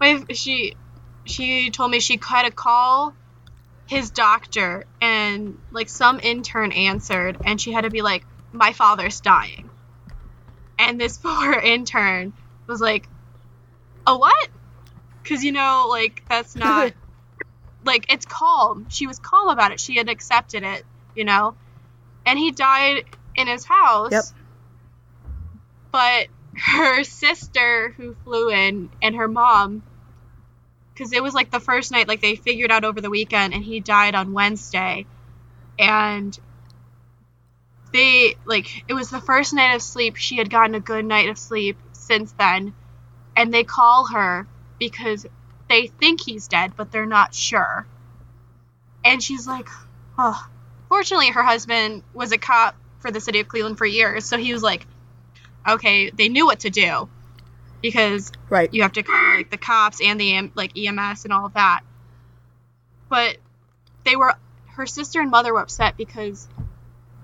[0.00, 0.74] my she
[1.26, 3.12] she told me she had to call
[3.86, 9.20] his doctor and like some intern answered and she had to be like my father's
[9.20, 9.70] dying.
[10.78, 12.32] And this poor intern
[12.66, 13.08] was like
[14.06, 14.48] a what?
[15.22, 16.92] Because you know like that's not
[17.84, 18.86] like it's calm.
[18.90, 19.80] She was calm about it.
[19.80, 20.84] She had accepted it
[21.18, 21.56] you know?
[22.24, 24.12] And he died in his house.
[24.12, 24.24] Yep.
[25.92, 29.82] but her sister who flew in and her mom
[30.98, 33.62] because it was like the first night like they figured out over the weekend and
[33.62, 35.06] he died on wednesday.
[35.78, 36.36] And
[37.92, 40.16] they like it was the first night of sleep.
[40.16, 42.74] She had gotten a good night of sleep since then.
[43.36, 44.48] And they call her
[44.80, 45.24] because
[45.68, 47.86] they think he's dead, but they're not sure.
[49.04, 49.68] And she's like,
[50.18, 50.48] oh.
[50.88, 54.54] Fortunately, her husband was a cop for the city of Cleveland for years, so he
[54.54, 54.86] was like,
[55.68, 57.08] okay, they knew what to do
[57.82, 58.72] because Right.
[58.72, 61.80] you have to call like the cops and the like EMS and all of that.
[63.08, 63.38] But
[64.04, 64.34] they were
[64.68, 66.48] her sister and mother were upset because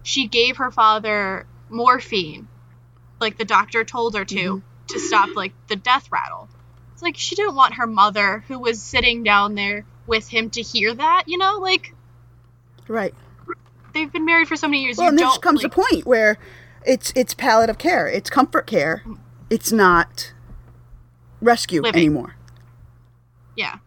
[0.02, 2.48] she gave her father morphine,
[3.20, 4.86] like the doctor told her to, mm-hmm.
[4.88, 6.48] to stop like the death rattle.
[6.92, 10.62] It's like she didn't want her mother, who was sitting down there with him, to
[10.62, 11.24] hear that.
[11.26, 11.94] You know, like
[12.86, 13.14] Right.
[13.94, 14.98] they've been married for so many years.
[14.98, 16.38] Well, you and there comes like, a point where
[16.84, 19.18] it's it's palliative care, it's comfort care, mm.
[19.48, 20.33] it's not
[21.44, 22.00] rescue Living.
[22.00, 22.34] anymore.
[23.56, 23.78] Yeah.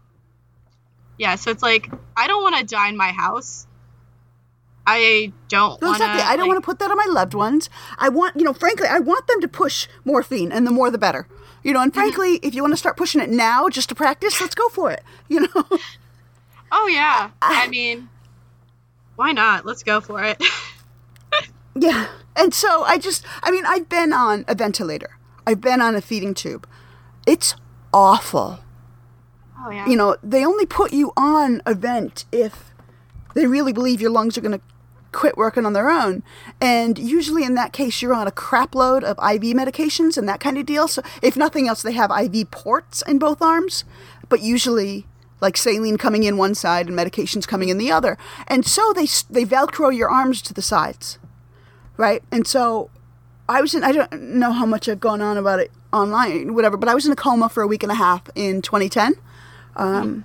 [1.18, 3.66] Yeah, so it's like I don't want to die in my house.
[4.86, 6.22] I don't No, want exactly.
[6.22, 7.68] I don't want to put that on my loved ones.
[7.98, 10.96] I want, you know, frankly, I want them to push morphine, and the more the
[10.96, 11.26] better.
[11.62, 12.00] You know, and Mm-hmm.
[12.00, 14.90] frankly, if you want to start pushing it now just to practice, let's go for
[14.90, 15.02] it.
[15.28, 15.64] You know,
[16.72, 17.30] Oh yeah.
[17.42, 18.08] I mean,
[19.16, 19.66] why not?
[19.66, 20.42] Let's go for it.
[21.74, 22.08] yeah.
[22.36, 25.18] And so I just, I mean, I've been on a ventilator.
[25.46, 26.66] I've been on a feeding tube.
[27.28, 27.54] It's
[27.92, 28.60] awful.
[29.58, 29.86] oh yeah.
[29.86, 32.70] you know, they only put you on a vent if
[33.34, 34.64] they really believe your lungs are going to
[35.12, 36.22] quit working on their own.
[36.60, 40.40] And usually in that case, you're on a crap load of IV medications and that
[40.40, 40.88] kind of deal.
[40.88, 43.84] So if nothing else, they have IV ports in both arms,
[44.28, 45.06] but usually
[45.40, 48.18] like saline coming in one side and medications coming in the other.
[48.46, 51.18] And so they, they Velcro your arms to the sides,
[51.96, 52.22] right?
[52.32, 52.90] And so
[53.48, 56.76] I was in, I don't know how much I've gone on about it online, whatever,
[56.76, 59.14] but I was in a coma for a week and a half in 2010
[59.76, 60.24] um,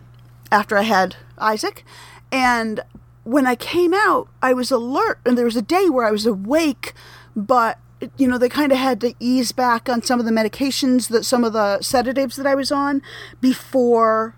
[0.51, 1.85] after I had Isaac.
[2.31, 2.81] And
[3.23, 6.25] when I came out, I was alert, and there was a day where I was
[6.25, 6.93] awake,
[7.35, 7.79] but
[8.17, 11.23] you know they kind of had to ease back on some of the medications that
[11.23, 13.01] some of the sedatives that I was on
[13.39, 14.35] before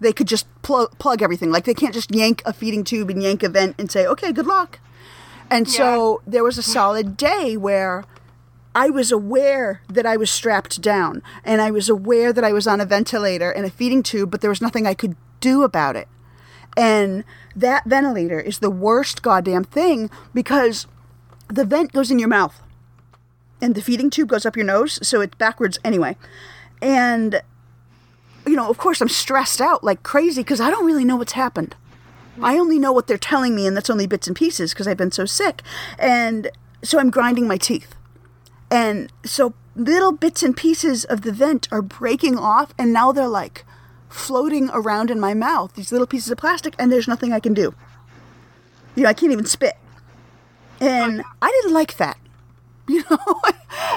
[0.00, 1.50] they could just pl- plug everything.
[1.50, 4.32] Like they can't just yank a feeding tube and yank a vent and say, "Okay,
[4.32, 4.78] good luck."
[5.50, 8.04] And so there was a solid day where
[8.74, 12.66] I was aware that I was strapped down and I was aware that I was
[12.66, 15.96] on a ventilator and a feeding tube, but there was nothing I could do about
[15.96, 16.08] it.
[16.76, 20.86] And that ventilator is the worst goddamn thing because
[21.48, 22.60] the vent goes in your mouth
[23.62, 26.16] and the feeding tube goes up your nose, so it's backwards anyway.
[26.82, 27.40] And,
[28.44, 31.32] you know, of course, I'm stressed out like crazy because I don't really know what's
[31.32, 31.76] happened.
[32.42, 34.96] I only know what they're telling me, and that's only bits and pieces because I've
[34.96, 35.62] been so sick.
[35.98, 36.50] And
[36.82, 37.93] so I'm grinding my teeth.
[38.74, 43.28] And so little bits and pieces of the vent are breaking off, and now they're
[43.28, 43.64] like
[44.08, 47.54] floating around in my mouth, these little pieces of plastic, and there's nothing I can
[47.54, 47.72] do.
[48.96, 49.76] You know, I can't even spit.
[50.80, 52.18] And I didn't like that.
[52.86, 53.40] You know?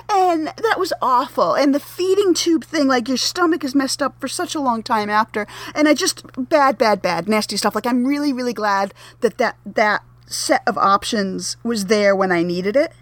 [0.10, 1.54] and that was awful.
[1.56, 4.82] And the feeding tube thing, like your stomach is messed up for such a long
[4.82, 5.46] time after.
[5.76, 7.76] And I just bad, bad, bad, nasty stuff.
[7.76, 12.44] Like I'm really, really glad that that, that set of options was there when I
[12.44, 12.94] needed it.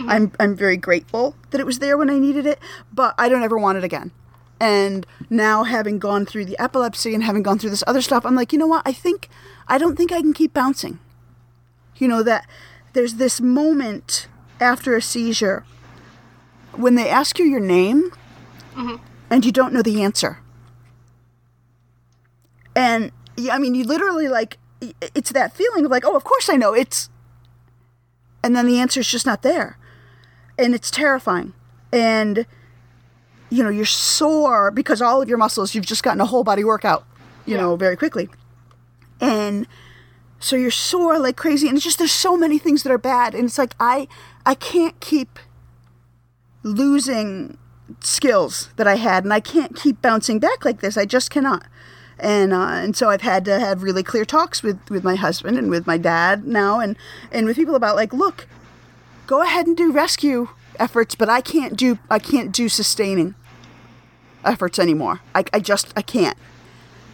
[0.00, 0.10] Mm-hmm.
[0.10, 2.58] I'm I'm very grateful that it was there when I needed it,
[2.92, 4.12] but I don't ever want it again.
[4.58, 8.34] And now having gone through the epilepsy and having gone through this other stuff, I'm
[8.34, 8.82] like, you know what?
[8.86, 9.28] I think
[9.68, 10.98] I don't think I can keep bouncing.
[11.96, 12.48] You know that
[12.94, 14.26] there's this moment
[14.58, 15.64] after a seizure
[16.72, 18.10] when they ask you your name
[18.74, 18.96] mm-hmm.
[19.28, 20.38] and you don't know the answer.
[22.74, 26.48] And yeah, I mean, you literally like it's that feeling of like, oh, of course
[26.48, 26.72] I know.
[26.72, 27.10] It's
[28.42, 29.76] and then the answer is just not there
[30.60, 31.52] and it's terrifying.
[31.92, 32.46] And
[33.50, 36.62] you know you're sore because all of your muscles you've just gotten a whole body
[36.62, 37.04] workout
[37.46, 38.28] you know very quickly.
[39.20, 39.66] And
[40.38, 43.34] so you're sore like crazy and it's just there's so many things that are bad
[43.34, 44.08] and it's like i
[44.46, 45.38] i can't keep
[46.62, 47.58] losing
[48.00, 51.66] skills that i had and i can't keep bouncing back like this i just cannot.
[52.22, 55.56] And uh, and so I've had to have really clear talks with, with my husband
[55.56, 56.96] and with my dad now and
[57.32, 58.46] and with people about like look
[59.30, 60.48] go ahead and do rescue
[60.80, 63.36] efforts, but I can't do I can't do sustaining
[64.44, 65.20] efforts anymore.
[65.36, 66.36] I, I just I can't,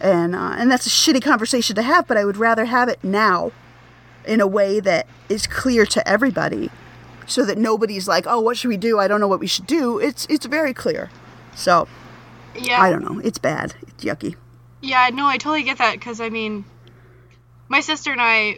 [0.01, 2.07] and uh, and that's a shitty conversation to have.
[2.07, 3.51] But I would rather have it now,
[4.25, 6.71] in a way that is clear to everybody,
[7.27, 8.97] so that nobody's like, oh, what should we do?
[8.97, 9.99] I don't know what we should do.
[9.99, 11.11] It's it's very clear.
[11.55, 11.87] So
[12.55, 12.81] Yeah.
[12.81, 13.19] I don't know.
[13.23, 13.75] It's bad.
[13.83, 14.35] It's yucky.
[14.81, 16.65] Yeah, no, I totally get that because I mean,
[17.69, 18.57] my sister and I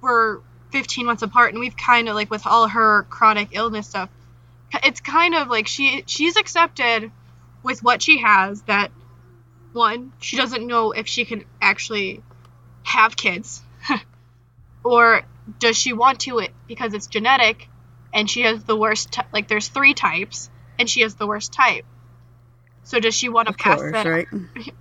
[0.00, 4.10] were 15 months apart, and we've kind of like with all her chronic illness stuff,
[4.84, 7.10] it's kind of like she she's accepted
[7.62, 8.90] with what she has that
[9.72, 12.22] one she doesn't know if she can actually
[12.82, 13.62] have kids,
[14.84, 15.22] or
[15.58, 17.68] does she want to it because it's genetic,
[18.12, 21.52] and she has the worst ty- like there's three types, and she has the worst
[21.52, 21.84] type.
[22.84, 24.06] So does she want to Of pass course, that?
[24.06, 24.26] right?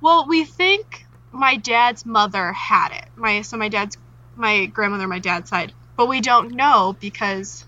[0.00, 3.04] Well, we think my dad's mother had it.
[3.16, 3.96] My so my dad's
[4.38, 7.64] my grandmother, my dad's side, but we don't know because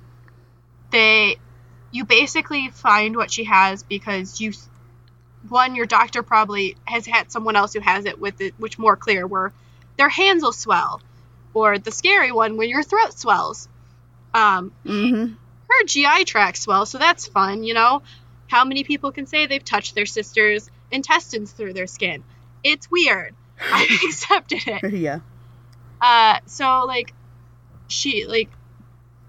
[0.90, 1.36] they
[1.90, 4.52] you basically find what she has because you
[5.48, 8.96] one your doctor probably has had someone else who has it with it which more
[8.96, 9.52] clear where
[9.96, 11.00] their hands will swell
[11.54, 13.68] or the scary one when your throat swells
[14.34, 15.34] um Mm-hmm.
[15.68, 18.02] her GI tract swells, so that's fun, you know?
[18.48, 22.22] How many people can say they've touched their sister's intestines through their skin?
[22.64, 23.34] It's weird.
[23.60, 24.92] I accepted it.
[24.92, 25.20] Yeah.
[26.00, 27.12] Uh, so like,
[27.88, 28.50] she like,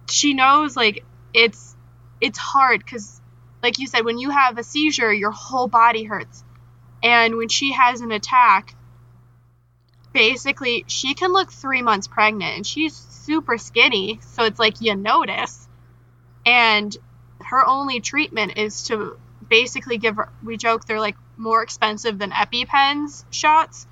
[0.09, 1.03] she knows like
[1.33, 1.75] it's
[2.21, 3.19] it's hard because,
[3.63, 6.43] like you said, when you have a seizure, your whole body hurts,
[7.03, 8.75] and when she has an attack,
[10.13, 14.95] basically she can look three months pregnant, and she's super skinny, so it's like you
[14.95, 15.67] notice,
[16.45, 16.95] and
[17.41, 19.17] her only treatment is to
[19.49, 20.29] basically give her.
[20.43, 23.87] We joke they're like more expensive than EpiPens shots,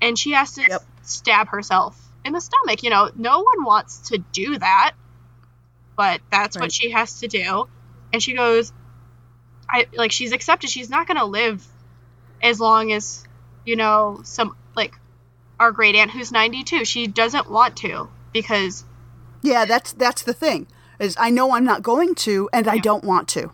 [0.00, 0.82] and she has to Yep.
[1.02, 2.82] stab herself in the stomach.
[2.82, 4.94] You know, no one wants to do that,
[5.96, 7.68] but that's what she has to do.
[8.12, 8.72] And she goes,
[9.68, 10.70] I like she's accepted.
[10.70, 11.66] She's not gonna live
[12.42, 13.24] as long as
[13.64, 14.94] you know some like
[15.58, 16.84] our great aunt who's 92.
[16.84, 18.84] She doesn't want to because
[19.42, 20.66] Yeah, that's that's the thing.
[20.98, 23.50] Is I know I'm not going to, and I don't want to.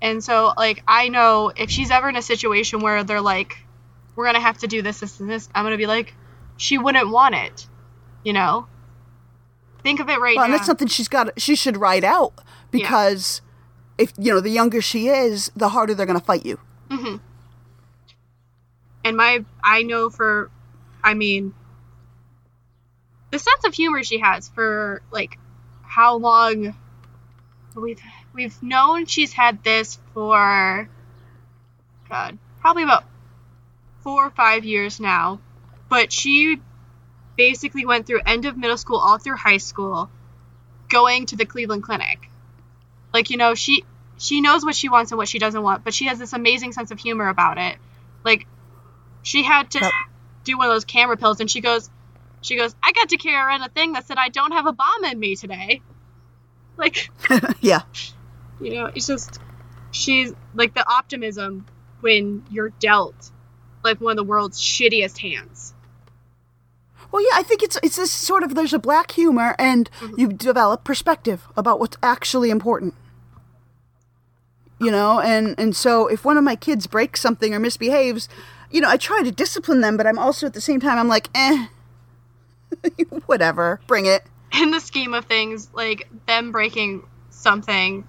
[0.00, 3.58] And so, like, I know if she's ever in a situation where they're like,
[4.14, 6.14] we're going to have to do this, this, and this, I'm going to be like,
[6.58, 7.66] she wouldn't want it.
[8.24, 8.66] You know?
[9.82, 10.58] Think of it right Well, and now.
[10.58, 11.40] that's something she's got.
[11.40, 12.34] She should write out
[12.70, 13.40] because
[13.96, 16.58] if you know the younger she is, the harder they're going to fight you.
[16.90, 17.16] hmm
[19.04, 20.50] And my, I know for,
[21.02, 21.54] I mean,
[23.30, 25.38] the sense of humor she has for, like,
[25.82, 26.74] how long
[27.74, 28.00] we've,
[28.34, 30.88] we've known she's had this for,
[32.08, 33.04] God, probably about
[34.02, 35.40] four or five years now.
[35.88, 36.60] But she
[37.36, 40.10] basically went through end of middle school, all through high school,
[40.88, 42.28] going to the Cleveland Clinic.
[43.12, 43.84] Like, you know, she
[44.18, 46.72] she knows what she wants and what she doesn't want, but she has this amazing
[46.72, 47.76] sense of humor about it.
[48.24, 48.46] Like,
[49.22, 49.90] she had to
[50.44, 51.88] do one of those camera pills, and she goes,
[52.40, 54.72] she goes, I got to carry around a thing that said I don't have a
[54.72, 55.82] bomb in me today.
[56.76, 57.10] Like,
[57.60, 57.82] yeah.
[58.60, 59.40] you know, it's just
[59.90, 61.66] she's like the optimism
[62.00, 63.30] when you're dealt
[63.82, 65.74] like one of the world's shittiest hands.
[67.10, 70.18] Well, yeah, I think it's it's this sort of there's a black humor, and Mhm.
[70.18, 72.94] you develop perspective about what's actually important.
[74.80, 78.28] You know, and and so if one of my kids breaks something or misbehaves,
[78.70, 81.08] you know, I try to discipline them, but I'm also at the same time I'm
[81.08, 81.66] like, eh,
[83.26, 84.22] whatever, bring it.
[84.52, 88.06] in the scheme of things, like them breaking something,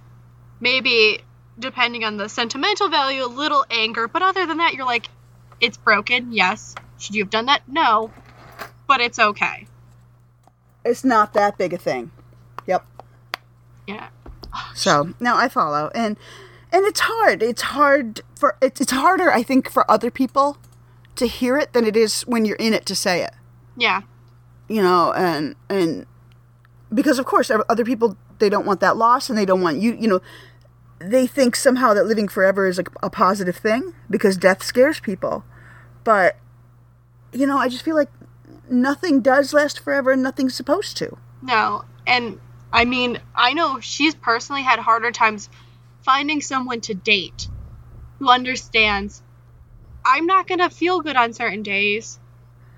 [0.59, 1.19] maybe
[1.57, 5.07] depending on the sentimental value, a little anger, but other than that, you're like,
[5.59, 6.75] it's broken, yes.
[6.97, 7.63] Should you have done that?
[7.67, 8.11] No.
[8.89, 9.67] But it's okay.
[10.83, 12.09] It's not that big a thing.
[12.65, 12.83] Yep.
[13.87, 14.09] Yeah.
[14.73, 16.17] So now I follow, and
[16.73, 17.43] and it's hard.
[17.43, 20.57] It's hard for it's it's harder, I think, for other people
[21.17, 23.33] to hear it than it is when you're in it to say it.
[23.77, 24.01] Yeah.
[24.67, 26.07] You know, and and
[26.91, 29.95] because of course other people they don't want that loss, and they don't want you.
[29.99, 30.21] You know,
[30.97, 35.43] they think somehow that living forever is a, a positive thing because death scares people,
[36.03, 36.37] but
[37.31, 38.09] you know, I just feel like
[38.71, 41.17] nothing does last forever, and nothing's supposed to.
[41.41, 41.83] No.
[42.05, 42.39] And
[42.71, 45.49] I mean, I know she's personally had harder times
[46.01, 47.47] finding someone to date
[48.19, 49.21] who understands
[50.05, 52.19] I'm not going to feel good on certain days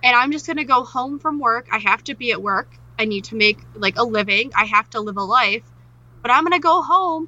[0.03, 1.67] and I'm just going to go home from work.
[1.71, 2.67] I have to be at work.
[2.97, 4.51] I need to make like a living.
[4.55, 5.63] I have to live a life.
[6.21, 7.27] But I'm going to go home.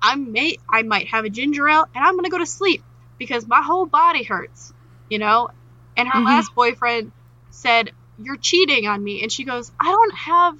[0.00, 2.82] I may I might have a ginger ale and I'm going to go to sleep
[3.18, 4.72] because my whole body hurts,
[5.08, 5.50] you know?
[5.96, 6.24] And her Mhm.
[6.24, 7.12] last boyfriend
[7.50, 7.92] said,
[8.24, 10.58] "You're cheating on me." And she goes, "I don't have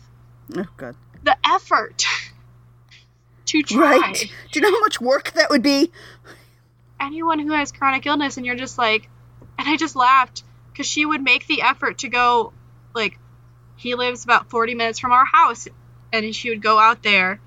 [0.56, 0.96] Oh God.
[1.22, 2.04] the effort
[3.46, 3.98] to try.
[3.98, 4.30] Right?
[4.52, 5.90] Do you know how much work that would be?
[7.00, 9.08] Anyone who has chronic illness, and you're just like,
[9.58, 12.52] and I just laughed because she would make the effort to go,
[12.94, 13.18] like,
[13.76, 15.66] he lives about 40 minutes from our house,
[16.12, 17.40] and she would go out there,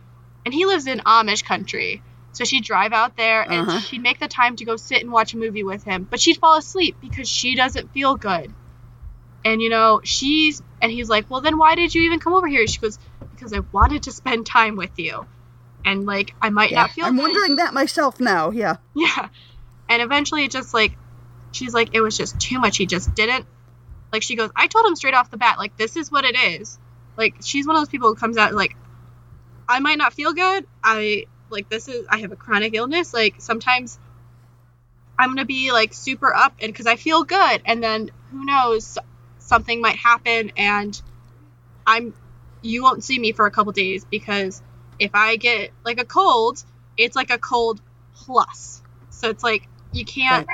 [0.45, 2.01] and he lives in Amish country.
[2.33, 3.79] So she'd drive out there and Uh-huh.
[3.79, 6.35] she'd make the time to go sit and watch a movie with him, but she'd
[6.37, 8.53] fall asleep because she doesn't feel good.
[9.45, 12.47] And you know, she's and he's like, "Well, then why did you even come over
[12.47, 12.99] here?" She goes,
[13.31, 15.25] "Because I wanted to spend time with you."
[15.85, 17.21] And like, I might not feel I'm good.
[17.21, 18.49] wondering that myself now.
[18.49, 18.77] Yeah.
[18.95, 19.29] Yeah.
[19.87, 20.97] And eventually it just like
[21.51, 22.77] she's like it was just too much.
[22.77, 23.45] He just didn't
[24.11, 26.35] like she goes, I told him straight off the bat, like this is what it
[26.35, 26.79] is.
[27.17, 28.75] Like she's one of those people who comes out like
[29.69, 30.65] I might not feel good.
[30.83, 33.13] I like this is I have a chronic illness.
[33.13, 33.99] Like sometimes
[35.17, 38.97] I'm gonna be like super up and because I feel good, and then who knows,
[39.45, 40.99] something might happen, and
[41.85, 42.13] I'm
[42.61, 44.61] you won't see me for a couple days because
[44.99, 46.63] if I get like a cold,
[46.97, 47.79] it's like a cold
[48.15, 48.81] plus.
[49.11, 50.47] So it's like you can't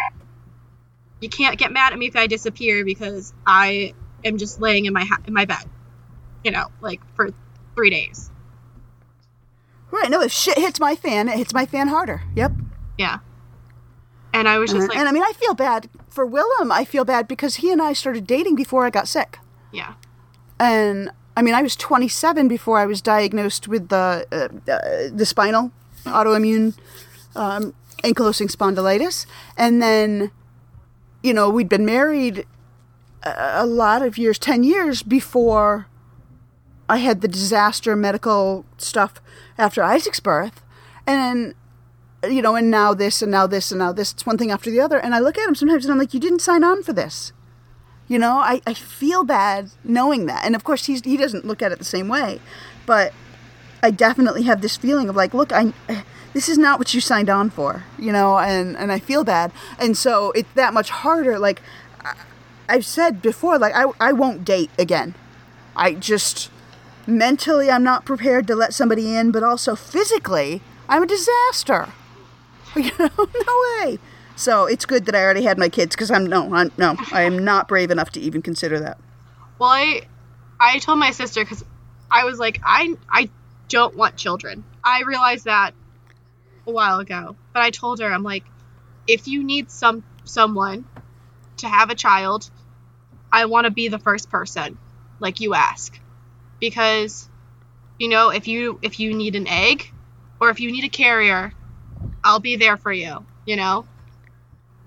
[1.20, 4.94] you can't get mad at me if I disappear because I am just laying in
[4.94, 5.64] my ha- in my bed,
[6.44, 7.30] you know, like for
[7.76, 8.30] three days.
[9.90, 10.10] Right.
[10.10, 12.24] No, if shit hits my fan, it hits my fan harder.
[12.36, 12.54] Yep.
[12.98, 13.20] Yeah.
[14.34, 16.72] And I was just and, like, and I mean, I feel bad for Willem.
[16.72, 19.40] I feel bad because he and I started dating before I got sick.
[19.72, 19.94] yeah,
[20.60, 25.26] and I mean, I was 27 before I was diagnosed with the uh, uh, the
[25.26, 25.72] spinal
[26.06, 26.76] autoimmune
[27.36, 29.26] um, ankylosing spondylitis,
[29.58, 30.32] and then,
[31.24, 32.46] you know, we'd been married
[33.24, 35.88] a, a lot of years, 10 years before
[36.90, 39.22] I had the disaster medical stuff
[39.58, 40.62] after Isaac's birth,
[41.08, 41.56] and then,
[42.24, 44.12] you know, and now this, and now this, and now this.
[44.14, 46.14] It's one thing after the other, and I look at him sometimes, and I'm like,
[46.14, 47.34] you didn't sign on for this.
[48.08, 50.44] You know, I, I feel bad knowing that.
[50.46, 52.42] And of course, he's, he doesn't look at it the same way.
[52.86, 53.14] But
[53.82, 55.74] I definitely have this feeling of like, look, I,
[56.34, 59.52] this is not what you signed on for, you know, and, and I feel bad.
[59.80, 61.40] And so it's that much harder.
[61.40, 61.62] Like,
[62.04, 62.16] I-
[62.68, 65.16] I've said before, like, I, I won't date again.
[65.76, 66.52] I just,
[67.08, 71.94] mentally, I'm not prepared to let somebody in, but also physically, I'm a disaster.
[72.76, 74.00] You know, no way.
[74.36, 77.24] So it's good that I already had my kids because I'm no, I'm no, I
[77.24, 78.98] am not brave enough to even consider that.
[79.60, 80.02] Well, I
[80.60, 81.64] I told my sister because
[82.10, 83.30] I was like, I I
[83.68, 84.64] don't want children.
[84.84, 85.74] I realized that
[86.66, 88.46] a while ago, but I told her, I'm like,
[89.08, 90.86] if you need some someone
[91.58, 92.50] to have a child,
[93.32, 94.78] I want to be the first person,
[95.20, 96.00] like you ask,
[96.60, 97.30] because
[98.00, 99.92] you know if you if you need an egg
[100.40, 101.54] or if you need a carrier,
[102.32, 103.26] I'll be there for you.
[103.46, 103.86] You know.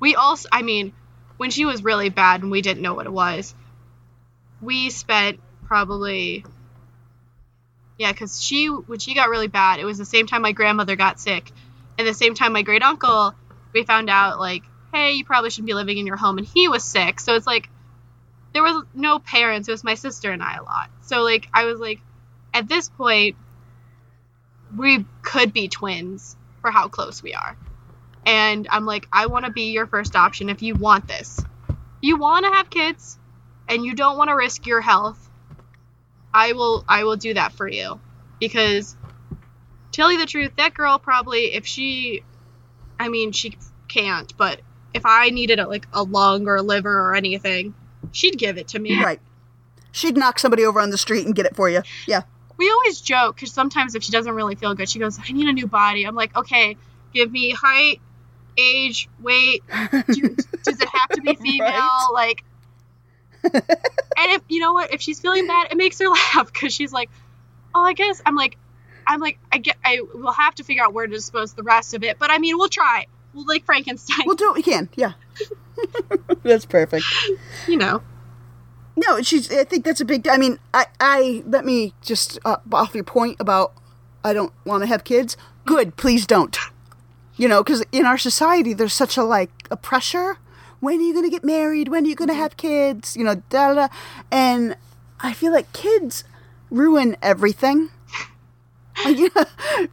[0.01, 0.92] We also, I mean,
[1.36, 3.55] when she was really bad and we didn't know what it was,
[4.61, 6.45] we spent probably
[7.99, 10.97] yeah because she when she got really bad it was the same time my grandmother
[10.97, 11.51] got sick.
[11.97, 13.34] And the same time my great uncle
[13.72, 16.38] we found out like hey you probably shouldn't be living in your home.
[16.38, 17.20] And he was sick.
[17.20, 17.68] So it's like
[18.53, 19.68] there was no parents.
[19.68, 20.90] It was my sister and i a lot.
[21.03, 22.01] So like i was like
[22.53, 23.36] at this point
[24.76, 27.58] we could be twins for how close we are
[28.24, 31.38] and i'm like i want to be your first option if you want this
[32.00, 33.18] you want to have kids
[33.68, 35.28] and you don't want to risk your health
[36.32, 38.00] i will i will do that for you
[38.40, 38.96] because
[39.92, 42.22] tell you the truth that girl probably if she
[42.98, 44.58] i mean she can't but
[44.94, 47.74] if i needed a, like a lung or a liver or anything
[48.10, 49.20] she'd give it to me Right.
[49.92, 51.82] She'd knock somebody over on the street and get it for you.
[52.08, 52.22] Yeah.
[52.57, 55.48] We always joke because sometimes if she doesn't really feel good she goes i need
[55.48, 56.76] a new body i'm like okay
[57.12, 58.00] give me height
[58.57, 59.62] age weight
[60.09, 62.09] do, does it have to be female Right.
[62.12, 62.44] like
[63.52, 66.92] and if you know what if she's feeling bad it makes her laugh because she's
[66.92, 67.11] like
[67.74, 68.57] oh i guess i'm like
[69.07, 71.92] i'm like i get i will have to figure out where to dispose the rest
[71.94, 74.88] of it but i mean we'll try we'll like frankenstein We'll do what we can.
[74.94, 75.12] Yeah.
[76.44, 77.05] that's perfect.
[77.66, 78.00] you know
[78.97, 79.51] No, she's.
[79.51, 80.28] I think that's a big.
[80.28, 80.86] I mean, I.
[81.01, 83.72] I let me just uh, off your point about
[84.22, 85.36] I don't want to have kids.
[85.64, 86.57] Good, please don't.
[87.36, 90.38] You know, because in our society, there's such a like a pressure.
[90.80, 91.88] When are you going to get married?
[91.88, 93.16] When are you going to have kids?
[93.16, 93.88] You know, da da.
[94.30, 94.76] And
[95.20, 96.24] I feel like kids
[96.70, 97.90] ruin everything.
[99.05, 99.45] Know,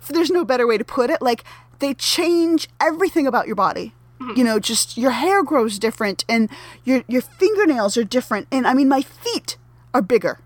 [0.09, 1.23] there's no better way to put it.
[1.23, 1.43] Like
[1.79, 3.93] they change everything about your body.
[4.37, 6.49] You know, just your hair grows different and
[6.83, 8.47] your your fingernails are different.
[8.51, 9.57] And I mean, my feet
[9.93, 10.39] are bigger.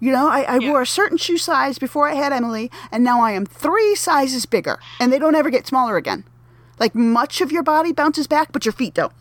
[0.00, 0.70] You know, I, I Yeah.
[0.70, 4.44] wore a certain shoe size before I had Emily, and now I am three sizes
[4.46, 6.24] bigger, and they don't ever get smaller again.
[6.78, 9.12] Like much of your body bounces back, but your feet don't.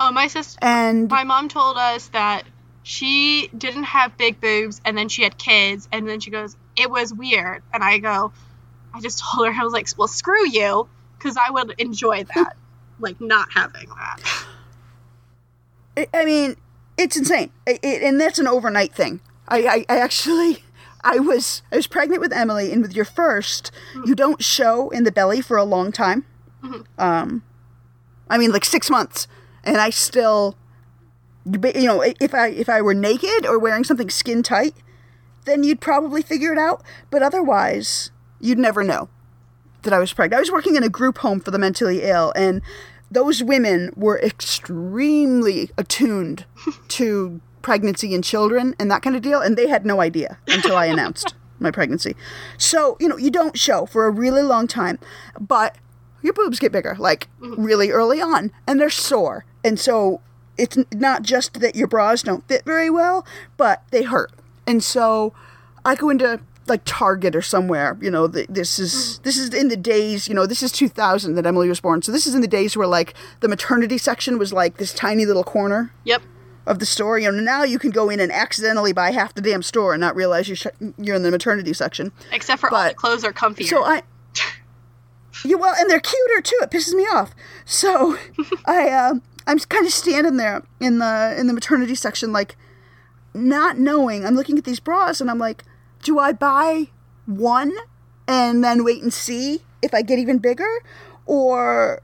[0.00, 2.44] oh my sister And my mom told us that
[2.82, 6.90] she didn't have big boobs and then she had kids and then she goes it
[6.90, 8.32] was weird and i go
[8.94, 12.56] i just told her i was like well screw you because i would enjoy that
[13.00, 14.46] like not having that
[15.96, 16.56] I- I mean,
[16.96, 19.20] it's insane, I it, and that's an overnight thing.
[19.48, 20.62] I, I, I actually,
[21.02, 23.72] I was, I was pregnant with Emily, and with your first,
[24.06, 26.24] you don't show in the belly for a long time.
[26.98, 27.42] Um,
[28.28, 29.26] I mean, like six months,
[29.64, 30.56] and I still,
[31.44, 34.74] you you know, if I if I were naked or wearing something skin tight,
[35.46, 36.82] then you'd probably figure it out.
[37.10, 39.08] But otherwise, you'd never know
[39.82, 40.36] that I was pregnant.
[40.38, 42.60] I was working in a group home for the mentally ill, and
[43.10, 46.44] those women were extremely attuned
[46.88, 50.76] to pregnancy and children and that kind of deal, and they had no idea until
[50.76, 52.16] I announced my pregnancy.
[52.56, 54.98] So, you know, you don't show for a really long time,
[55.38, 55.76] but
[56.22, 57.62] your boobs get bigger, like mm-hmm.
[57.62, 59.44] really early on, and they're sore.
[59.64, 60.20] And so
[60.56, 64.32] it's not just that your bras don't fit very well, but they hurt.
[64.66, 65.32] And so
[65.84, 66.40] I go into
[66.70, 70.34] like Target or somewhere, you know, th- this is this is in the days, you
[70.34, 72.00] know, this is 2000 that Emily was born.
[72.00, 75.26] So this is in the days where like the maternity section was like this tiny
[75.26, 76.22] little corner Yep.
[76.66, 77.18] of the store.
[77.18, 80.00] You know, now you can go in and accidentally buy half the damn store and
[80.00, 80.66] not realize you're, sh-
[80.96, 82.12] you're in the maternity section.
[82.32, 83.66] Except for all the But- clothes are comfier.
[83.68, 84.02] So I.
[85.44, 86.58] Yeah, well, and they're cuter too.
[86.60, 87.34] It pisses me off.
[87.64, 88.18] So
[88.66, 92.56] I, um, I'm kind of standing there in the in the maternity section, like
[93.32, 94.26] not knowing.
[94.26, 95.64] I'm looking at these bras, and I'm like,
[96.02, 96.88] do I buy
[97.26, 97.72] one
[98.26, 100.68] and then wait and see if I get even bigger,
[101.26, 102.02] or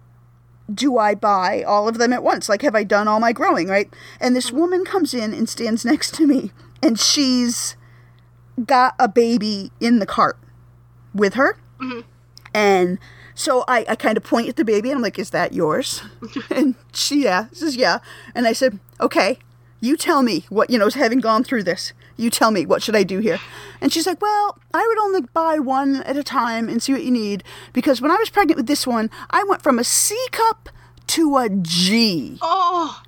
[0.72, 2.48] do I buy all of them at once?
[2.48, 3.92] Like, have I done all my growing, right?
[4.20, 7.76] And this woman comes in and stands next to me, and she's
[8.64, 10.38] got a baby in the cart
[11.14, 11.58] with her.
[11.80, 12.00] Mm-hmm.
[12.54, 12.98] And
[13.34, 16.02] so I, I kind of point at the baby and I'm like, Is that yours?
[16.50, 17.98] and she, yeah, says, Yeah.
[18.34, 19.38] And I said, Okay,
[19.80, 22.96] you tell me what, you know, having gone through this, you tell me what should
[22.96, 23.38] I do here?
[23.80, 27.02] And she's like, Well, I would only buy one at a time and see what
[27.04, 30.16] you need because when I was pregnant with this one, I went from a C
[30.32, 30.68] cup
[31.08, 32.38] to a G.
[32.42, 33.02] oh,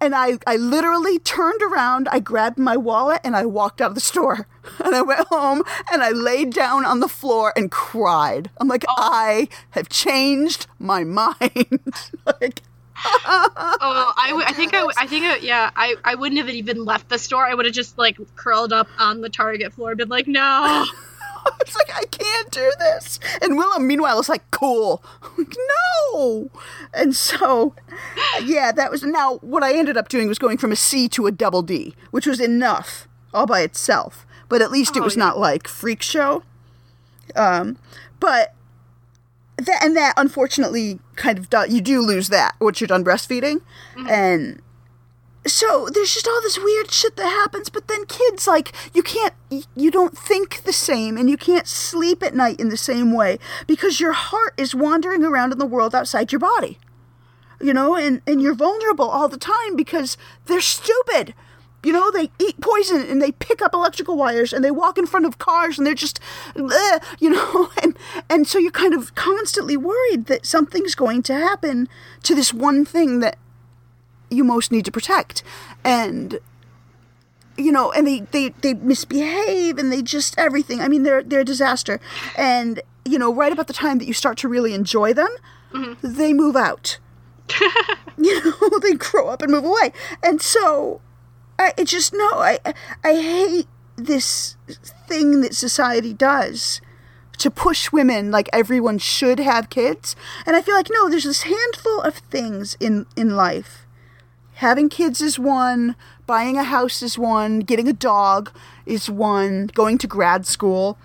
[0.00, 3.94] And I, I literally turned around, I grabbed my wallet, and I walked out of
[3.94, 4.46] the store.
[4.84, 8.48] And I went home and I laid down on the floor and cried.
[8.58, 8.94] I'm like, oh.
[8.96, 11.80] I have changed my mind.
[12.24, 12.62] like,
[13.04, 16.48] oh, I, w- I think I, w- I think I, yeah, I, I wouldn't have
[16.50, 17.46] even left the store.
[17.46, 20.84] I would have just like curled up on the Target floor and been like, no.
[21.60, 23.18] it's like, I can't do this.
[23.40, 25.02] And Willem, meanwhile, is like, cool.
[25.36, 25.54] Like,
[26.12, 26.50] no.
[26.94, 27.74] And so,
[28.42, 29.02] yeah, that was.
[29.02, 31.94] Now, what I ended up doing was going from a C to a double D,
[32.10, 34.26] which was enough all by itself.
[34.48, 35.24] But at least it Oh, was yeah.
[35.24, 36.42] not like freak show.
[37.34, 37.78] Um,
[38.20, 38.54] but
[39.56, 43.60] that and that unfortunately kind of do, you do lose that once you're done breastfeeding,
[43.94, 44.08] mm-hmm.
[44.08, 44.62] and
[45.46, 49.34] so there's just all this weird shit that happens but then kids like you can't
[49.74, 53.38] you don't think the same and you can't sleep at night in the same way
[53.66, 56.78] because your heart is wandering around in the world outside your body
[57.60, 61.34] you know and and you're vulnerable all the time because they're stupid
[61.84, 65.06] you know they eat poison and they pick up electrical wires and they walk in
[65.06, 66.20] front of cars and they're just
[66.56, 67.96] "Ugh," you know and
[68.28, 71.88] and so you're kind of constantly worried that something's going to happen
[72.22, 73.38] to this one thing that
[74.32, 75.42] you most need to protect.
[75.84, 76.38] And
[77.56, 80.80] you know and they they they misbehave and they just everything.
[80.80, 82.00] I mean they're they're a disaster.
[82.36, 85.30] And you know right about the time that you start to really enjoy them
[85.72, 85.94] mm-hmm.
[86.02, 86.98] they move out.
[88.18, 89.92] You know they grow up and move away.
[90.22, 91.00] And so
[91.58, 92.58] i it just no i
[93.04, 94.56] i hate this
[95.06, 96.80] thing that society does
[97.38, 100.14] to push women like everyone should have kids.
[100.46, 103.86] And i feel like no there's this handful of things in in life.
[104.54, 105.96] Having kids is one
[106.26, 108.52] buying a house is one getting a dog
[108.86, 110.98] is one going to grad school.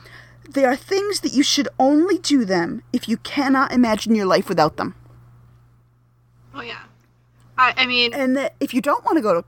[0.50, 4.48] They are things that you should only do them if you cannot imagine your life
[4.48, 4.96] without them.
[6.54, 6.84] Oh yeah.
[7.58, 9.46] I, I mean, and that if you don't want to go to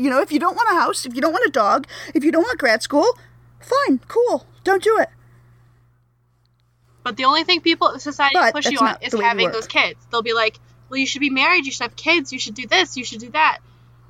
[0.00, 2.24] you know if you don't want a house if you don't want a dog if
[2.24, 3.06] you don't want grad school
[3.60, 5.10] fine cool don't do it
[7.02, 9.50] but the only thing people society But push you on is the way we having
[9.50, 9.98] those kids.
[10.10, 11.64] They'll be like, "Well, you should be married.
[11.64, 12.32] You should have kids.
[12.32, 12.96] You should do this.
[12.96, 13.58] You should do that."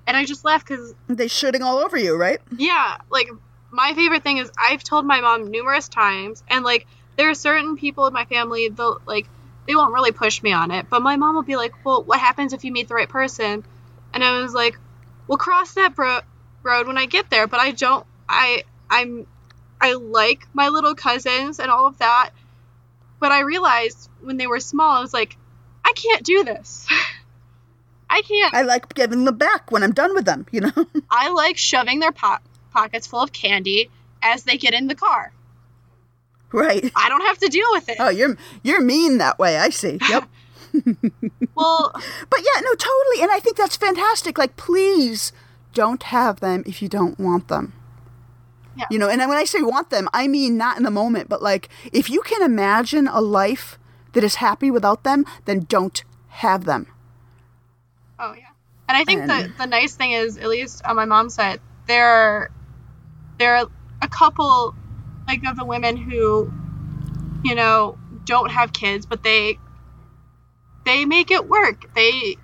[0.06, 3.28] And I just laugh because they're shooting all over you right yeah, like
[3.70, 6.86] my favorite thing is I've told my mom numerous times, and like
[7.16, 9.28] there are certain people in my family they'll like
[9.66, 12.18] they won't really push me on it, but my mom will be like, "Well, what
[12.18, 13.64] happens if you meet the right person?"
[14.12, 14.76] And I was like,
[15.30, 16.20] "We'll cross that bro-
[16.64, 18.04] road when I get there." But I don't.
[18.28, 19.26] I I'm
[19.80, 22.30] I like my little cousins and all of that,
[23.20, 25.36] but I realized when they were small, I was like,
[25.84, 26.86] I can't do this.
[28.12, 28.52] I can't.
[28.54, 30.72] i like giving them back when i'm done with them you know
[31.10, 32.38] I like shoving their po-
[32.72, 33.88] pockets full of candy
[34.20, 35.32] as they get in the car.
[36.50, 37.98] right I don't have to deal with it.
[38.00, 40.28] oh you're you're mean that way i see yep
[41.54, 41.92] well,
[42.28, 43.22] But yeah, no, totally.
[43.22, 44.38] And I think that's fantastic.
[44.38, 45.32] Like, please
[45.74, 47.72] don't have them if you don't want them.
[48.76, 48.86] Yeah.
[48.90, 51.42] You know, and when I say want them, I mean not in the moment, but
[51.42, 53.78] like if you can imagine a life
[54.12, 56.86] that is happy without them, then don't have them.
[58.18, 58.46] oh yeah.
[58.88, 62.06] And I think the the nice thing is, at least on my mom's side, there
[62.06, 62.50] are,
[63.38, 63.66] there are
[64.02, 64.74] a couple
[65.28, 66.52] like of the women who,
[67.44, 69.58] you know, don't have kids, but they
[70.84, 71.92] they make it work.
[71.94, 72.36] They,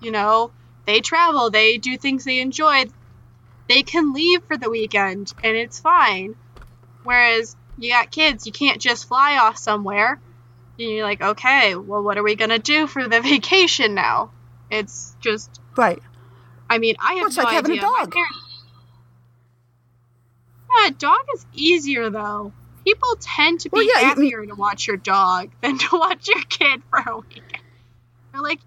[0.00, 0.50] you know,
[0.86, 2.84] they travel, they do things they enjoy.
[3.68, 6.34] They can leave for the weekend and it's fine.
[7.04, 10.20] Whereas you got kids, you can't just fly off somewhere.
[10.78, 14.30] And you're like, okay, well, what are we gonna do for the vacation now?
[14.70, 16.02] It's just, Right.
[16.70, 17.82] I mean, I have Well, it's no like having a idea.
[17.82, 18.12] Dog.
[18.12, 18.38] parents-
[20.84, 22.52] Yeah, dog is easier though.
[22.84, 25.98] People tend to be Well, yeah, I mean- happier to watch your dog than to
[25.98, 27.57] watch your kid for a weekend.
[28.38, 28.60] They're like,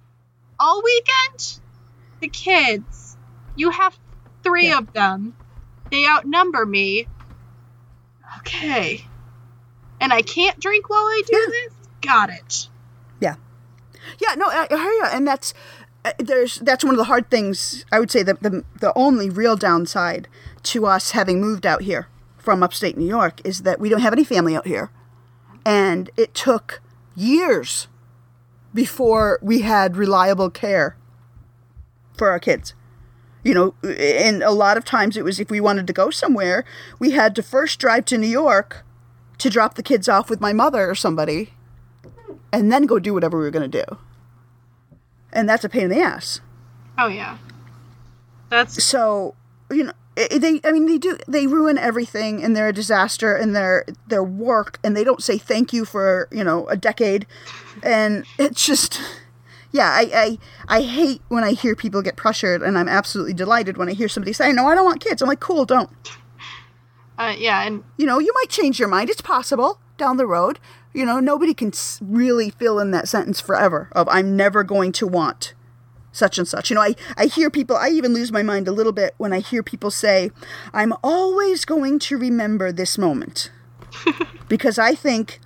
[0.59, 1.59] all weekend,
[2.19, 3.15] the kids.
[3.55, 3.97] You have
[4.43, 4.79] three Yeah.
[4.79, 5.33] of them.
[5.91, 7.07] They outnumber me.
[8.39, 9.05] Okay.
[10.01, 11.45] And I can't drink while I do Yeah.
[11.47, 11.73] this?
[12.01, 12.67] Got it.
[13.21, 13.35] Yeah,
[14.19, 15.53] Yeah, no, I, I hear you, and that's
[16.03, 17.85] uh, there's that's one of the hard things.
[17.91, 20.27] I would say that the the only real downside
[20.63, 22.07] to us having moved out here
[22.37, 24.89] from upstate New York is that we don't have any family out here,
[25.63, 26.81] and it took
[27.15, 27.87] years
[28.73, 30.95] before we had reliable care
[32.17, 32.73] for our kids.
[33.43, 36.63] You know, and a lot of times it was if we wanted to go somewhere,
[36.99, 38.85] we had to first drive to New York
[39.39, 41.53] to drop the kids off with my mother or somebody
[42.53, 43.97] and then go do whatever we were going to do.
[45.33, 46.41] And that's a pain in the ass.
[46.97, 47.37] Oh, yeah.
[48.49, 49.33] That's So,
[49.71, 53.55] you know, they I mean they do they ruin everything and they're a disaster and
[53.55, 57.25] their their work and they don't say thank you for, you know, a decade.
[57.83, 58.99] And it's just
[59.71, 60.37] yeah, I,
[60.67, 63.93] I I hate when I hear people get pressured and I'm absolutely delighted when I
[63.93, 65.89] hear somebody say, "No, I don't want kids." I'm like, "Cool, don't."
[67.17, 69.09] uh, yeah, and You know, you might change your mind.
[69.09, 70.59] It's possible down the road.
[70.93, 75.07] You know, nobody can really fill in that sentence forever of I'm never going to
[75.07, 75.53] want
[76.11, 76.69] such and such.
[76.69, 79.33] You know, I, I hear people, I even lose my mind a little bit when
[79.33, 80.31] I hear people say,
[80.73, 83.51] I'm always going to remember this moment.
[84.47, 85.39] because I think,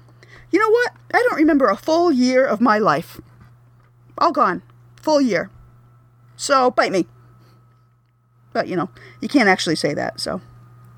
[0.51, 0.93] you know what?
[1.13, 3.19] I don't remember a full year of my life.
[4.17, 4.61] All gone.
[5.01, 5.49] Full year.
[6.35, 7.07] So bite me.
[8.53, 8.89] But, you know,
[9.21, 10.41] you can't actually say that, so.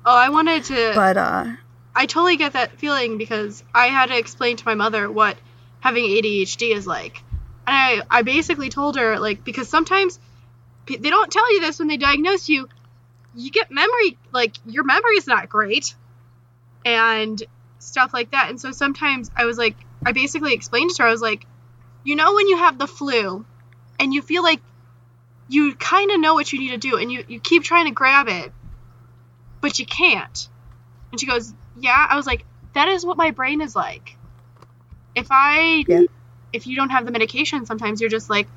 [0.06, 0.92] oh, I wanted to.
[0.94, 1.46] But, uh,
[1.94, 5.36] I totally get that feeling because I had to explain to my mother what
[5.80, 7.24] having ADHD is like.
[7.68, 10.18] And I, I basically told her, like, because sometimes
[10.86, 12.66] they don't tell you this when they diagnose you.
[13.34, 15.94] You get memory, like, your memory is not great.
[16.86, 17.42] And
[17.78, 18.48] stuff like that.
[18.48, 21.46] And so sometimes I was like, I basically explained to her, I was like,
[22.04, 23.44] you know, when you have the flu
[24.00, 24.62] and you feel like
[25.50, 27.92] you kind of know what you need to do and you, you keep trying to
[27.92, 28.50] grab it,
[29.60, 30.48] but you can't.
[31.10, 32.06] And she goes, Yeah.
[32.08, 34.16] I was like, That is what my brain is like.
[35.14, 36.04] If I, Yeah.
[36.52, 38.48] If you don't have the medication, sometimes you're just like,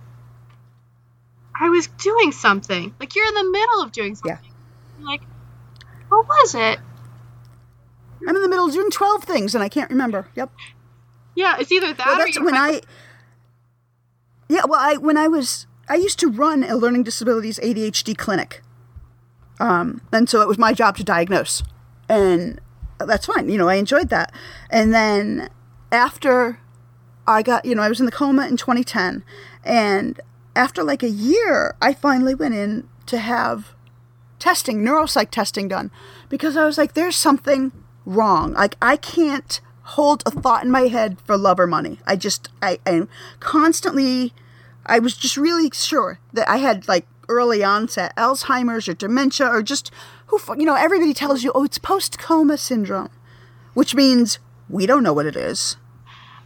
[1.59, 2.93] I was doing something.
[2.99, 4.35] Like you're in the middle of doing Yeah.
[4.35, 4.51] something.
[4.99, 5.21] You're like,
[6.09, 6.79] what was it?
[8.27, 10.27] I'm in the middle of doing 12 things and I can't remember.
[10.35, 10.51] Yep.
[11.35, 12.81] Yeah, it's either that Well, or that's you're when I.
[14.49, 18.61] Yeah, well, I when I was I used to run a learning disabilities ADHD clinic,
[19.59, 21.63] um, and so it was my job to diagnose,
[22.09, 22.59] and
[22.99, 23.47] that's fine.
[23.47, 24.33] You know, I enjoyed that.
[24.69, 25.49] And then
[25.91, 26.59] after
[27.31, 29.23] I got, you know, I was in the coma in 2010,
[29.63, 30.19] and
[30.55, 33.73] after like a year, I finally went in to have
[34.39, 35.91] testing, neuropsych testing done,
[36.29, 37.71] because I was like, there's something
[38.05, 38.53] wrong.
[38.53, 41.99] Like I can't hold a thought in my head for love or money.
[42.05, 43.09] I just, I am
[43.39, 44.33] constantly,
[44.85, 49.61] I was just really sure that I had like early onset Alzheimer's or dementia or
[49.61, 49.91] just
[50.27, 53.09] who, you know, everybody tells you, oh, it's post coma syndrome,
[53.73, 55.77] which means we don't know what it is.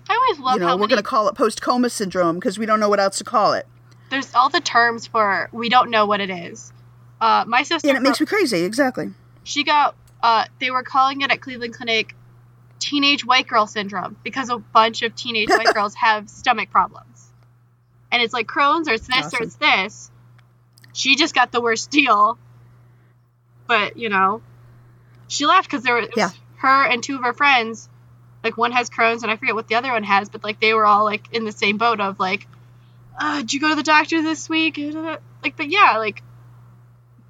[0.10, 2.36] I always love You know, how we're many, going to call it post coma syndrome
[2.36, 3.66] because we don't know what else to call it.
[4.10, 6.72] there's all the terms for we don't know what it is.
[7.20, 8.64] Uh, my sister, And it makes me crazy.
[8.64, 9.12] Exactly.
[9.44, 12.16] she got, uh, they were calling it at Cleveland Clinic
[12.80, 17.32] teenage white girl syndrome because a bunch of teenage white girls have stomach problems.
[18.12, 19.40] And it's like Crohn's or it's this Awesome.
[19.40, 20.12] or it's this.
[20.94, 22.38] She just got the worst deal.
[23.68, 24.42] But, you know,
[25.28, 26.30] she left because there was Yeah.
[26.58, 27.90] her and two of her friends.
[28.46, 30.76] Like one has Crohn's and I forget what the other one has, but like they
[30.76, 32.48] were all like in the same boat of like,
[33.20, 34.78] uh, did you go to the doctor this week?
[34.78, 36.22] Like, but yeah, like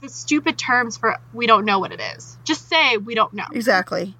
[0.01, 2.37] the stupid terms for we don't know what it is.
[2.43, 3.45] Just say we don't know.
[3.53, 4.13] Exactly.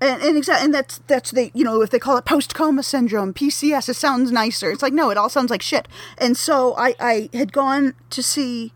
[0.00, 2.82] And and exactly, and that's that's the you know if they call it post coma
[2.82, 4.70] syndrome, PCS, it sounds nicer.
[4.70, 5.86] It's like no, it all sounds like shit.
[6.16, 8.72] And so I I had gone to see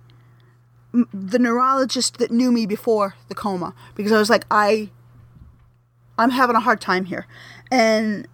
[0.93, 4.91] the neurologist that knew me before the coma because I was like I
[6.19, 7.27] I'm having a hard time here,
[7.71, 8.27] and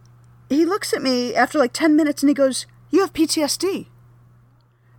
[0.49, 3.87] he looks at me after like ten minutes and he goes, "You have PTSD,"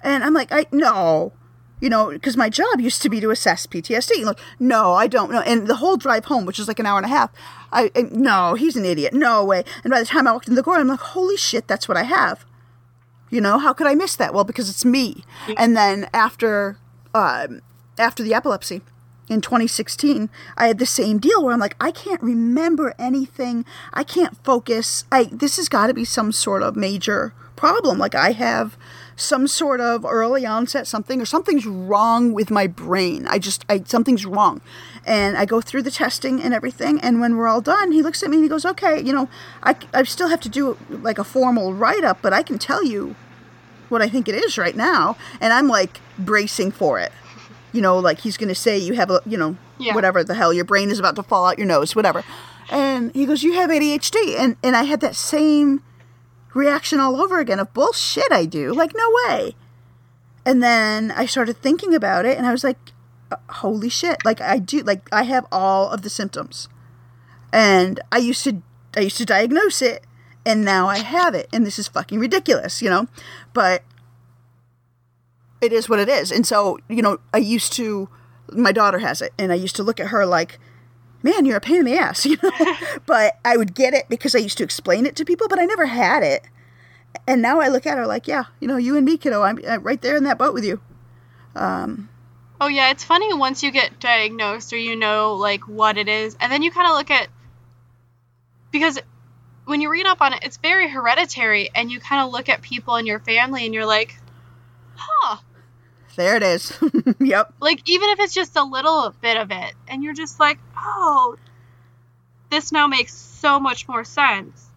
[0.02, 1.34] and I'm like, I no
[1.82, 4.24] you know, because my job used to be to assess PTSD.
[4.24, 5.42] Like, no, I don't know.
[5.42, 7.32] And the whole drive home, which is like an hour and a half,
[7.72, 9.14] I, I no, he's an idiot.
[9.14, 9.64] No way.
[9.84, 11.98] And by the time I walked in the door, I'm like, holy shit, that's what
[11.98, 12.46] I have.
[13.30, 14.34] You know, how could I miss that?
[14.34, 15.24] Well, because it's me.
[15.58, 16.78] And then after,
[17.14, 17.62] um,
[17.98, 18.82] after the epilepsy,
[19.28, 23.66] in 2016, I had the same deal where I'm like, I can't remember anything.
[23.94, 25.06] I can't focus.
[25.12, 27.98] I this has got to be some sort of major problem.
[27.98, 28.78] Like I have
[29.16, 33.26] some sort of early onset something or something's wrong with my brain.
[33.28, 34.62] I just I something's wrong.
[35.06, 38.22] And I go through the testing and everything and when we're all done, he looks
[38.24, 39.30] at me and he goes, "Okay, you know,
[39.64, 42.84] I I still have to do like a formal write up, but I can tell
[42.84, 43.16] you
[43.90, 47.12] what I think it is right now." And I'm like bracing for it
[47.76, 49.94] you know, like he's going to say you have a, you know, Yeah.
[49.94, 52.24] whatever the hell, your brain is about to fall out your nose, whatever.
[52.72, 54.38] And he goes, you have ADHD.
[54.40, 55.84] And, and I had that same
[56.54, 58.74] reaction all over again of bullshit I do.
[58.74, 59.56] Like, no way.
[60.46, 62.78] And then I started thinking about it and I was like,
[63.32, 64.24] uh, holy shit.
[64.24, 66.70] Like I do, like I have all of the symptoms.
[67.52, 68.62] And I used to,
[68.96, 70.06] I used to diagnose it
[70.46, 71.50] and now I have it.
[71.52, 73.08] And this is fucking ridiculous, you know?
[73.54, 73.84] But
[75.62, 76.32] it is what it is.
[76.32, 78.10] And so, you know, I used to,
[78.52, 80.60] my daughter has it, and I used to look at her like,
[81.24, 82.52] man, you're a pain in the ass, you know?
[83.06, 85.66] but I would get it because I used to explain it to people, but I
[85.66, 86.44] never had it.
[87.28, 89.58] And now I look at her like, yeah, you know, you and me, kiddo, I'm,
[89.82, 90.82] right there in that boat with you.
[91.56, 92.10] Um,
[92.60, 96.38] Oh yeah, it's funny once you get diagnosed or you know like what it is,
[96.40, 97.28] and then you kind of look at
[98.72, 99.00] because
[99.66, 102.62] when you read up on it, it's very hereditary, and you kind of look at
[102.62, 104.18] people in your family and you're like,
[104.96, 105.38] huh,
[106.16, 106.78] there it is.
[107.20, 107.54] yep.
[107.60, 111.38] like even if it's just a little bit of it, and you're just like, oh,
[112.50, 114.70] this now makes so much more sense.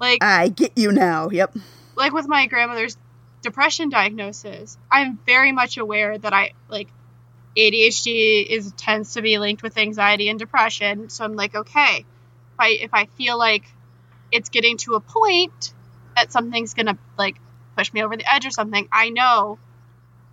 [0.00, 1.30] Like I get you now.
[1.30, 1.56] Yep.
[1.96, 2.96] like with my grandmother's
[3.42, 6.88] depression diagnosis, I'm very much aware that I like
[7.56, 11.08] ADHD is tends to be linked with anxiety and depression.
[11.08, 13.64] So I'm like, okay, if I if I feel like
[14.30, 15.72] it's getting to a point
[16.16, 17.36] that something's gonna like
[17.76, 19.58] push me over the edge or something, I know,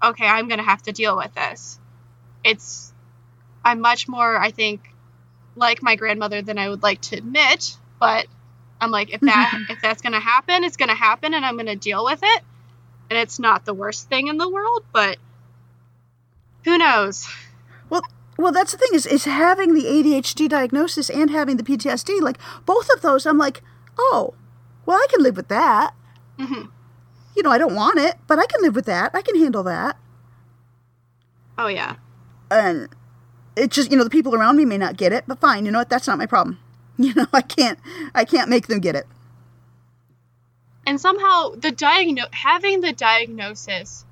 [0.03, 1.79] okay, I'm gonna have to deal with this.
[2.43, 2.93] It's
[3.63, 4.93] I'm much more, I think,
[5.55, 8.27] like my grandmother than I would like to admit, but
[8.81, 12.03] I'm like, if that if that's gonna happen, it's gonna happen, and I'm gonna deal
[12.03, 12.43] with it.
[13.09, 15.17] And it's not the worst thing in the world, but
[16.65, 17.27] who knows?
[17.89, 18.01] Well,
[18.37, 22.21] well, that's the thing is is having the ADHD diagnosis and having the PTSD.
[22.21, 23.61] Like both of those, I'm like,
[23.97, 24.33] oh,
[24.85, 25.93] well, I can live with that.
[26.37, 26.63] hmm
[27.35, 29.11] You know, I don't want it, but I can live with that.
[29.13, 29.97] I can handle that.
[31.57, 31.95] Oh yeah,
[32.49, 32.89] And
[33.55, 35.65] it just, you know, the people around me may not get it, but fine.
[35.65, 35.89] You know what?
[35.89, 36.59] That's not my problem.
[36.97, 37.79] You know, I can't,
[38.13, 39.07] I can't make them get it.
[40.85, 44.05] and somehow the diagno having the diagnosis,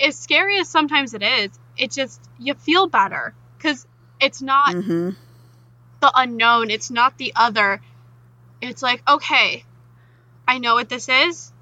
[0.00, 3.86] as scary as sometimes it is, it just you feel better because
[4.20, 5.10] it's not hmm
[6.00, 6.70] the unknown.
[6.70, 7.82] It's not the other.
[8.62, 9.64] It's like, okay,
[10.46, 11.52] I know what this is.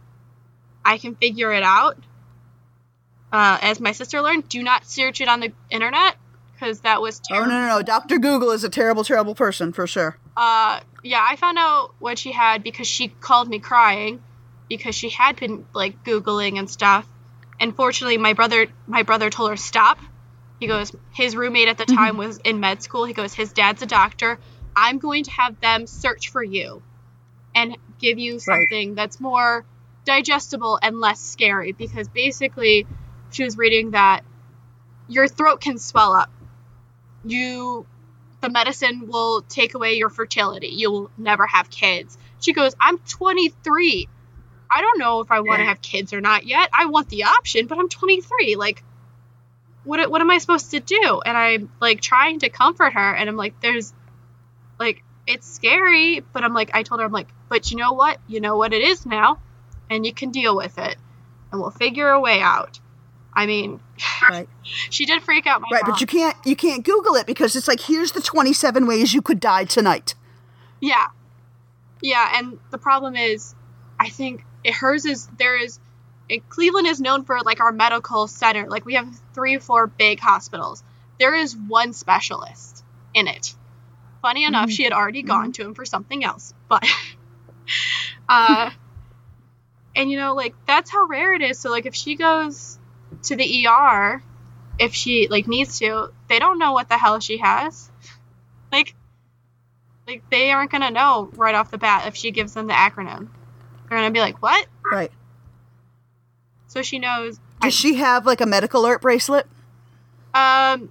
[0.86, 1.98] I can figure it out.
[3.32, 6.16] Uh, as my sister learned, do not search it on the internet
[6.54, 7.50] because that was terrible.
[7.50, 7.82] Oh no, no, no!
[7.82, 10.16] Doctor Google is a terrible, terrible person for sure.
[10.36, 14.22] Uh, yeah, I found out what she had because she called me crying
[14.68, 17.06] because she had been like googling and stuff.
[17.58, 19.98] And fortunately, my brother my brother told her stop.
[20.60, 23.04] He goes, his roommate at the time was in med school.
[23.04, 24.38] He goes, his dad's a doctor.
[24.74, 26.82] I'm going to have them search for you
[27.54, 29.66] and give you something that's more
[30.06, 32.86] digestible and less scary because basically
[33.30, 34.22] she was reading that
[35.08, 36.30] your throat can swell up.
[37.24, 37.86] You
[38.40, 40.68] the medicine will take away your fertility.
[40.68, 42.16] You will never have kids.
[42.40, 44.08] She goes, I'm 23.
[44.70, 46.68] I don't know if I want to have kids or not yet.
[46.72, 48.56] I want the option, but I'm 23.
[48.56, 48.82] Like,
[49.84, 51.20] what, what am I supposed to do?
[51.24, 53.92] And I'm like trying to comfort her, and I'm like, there's,
[54.78, 58.18] like, it's scary, but I'm like, I told her, I'm like, but you know what?
[58.28, 59.38] You know what it is now,
[59.90, 60.96] and you can deal with it,
[61.52, 62.80] and we'll figure a way out.
[63.32, 63.80] I mean,
[64.30, 64.48] Right,
[64.90, 65.92] she did freak out my right, mom.
[65.92, 69.20] but you can't, you can't Google it because it's like here's the 27 ways you
[69.22, 70.14] could die tonight.
[70.80, 71.08] Yeah.
[72.02, 73.54] Yeah, and the problem is,
[73.98, 75.78] I think it, hers is there is.
[76.48, 78.68] Cleveland is known for like our medical center.
[78.68, 80.82] Like we have three or four big hospitals.
[81.20, 82.84] There is one specialist
[83.14, 83.54] in it.
[84.22, 86.84] Funny enough, she had already gone to him for something else, but
[88.28, 88.70] uh,
[89.96, 91.58] and you know, like that's how rare it is.
[91.58, 92.78] So like if she goes
[93.24, 94.22] to the ER,
[94.78, 97.90] if she like needs to, they don't know what the hell she has.
[98.70, 98.94] Like
[100.06, 103.28] like they aren't gonna know right off the bat if she gives them the acronym.
[103.88, 105.10] They're gonna be like, "What?" Right.
[106.68, 107.40] So she knows.
[107.62, 109.46] Does she have like a medical alert bracelet?
[110.34, 110.90] Um,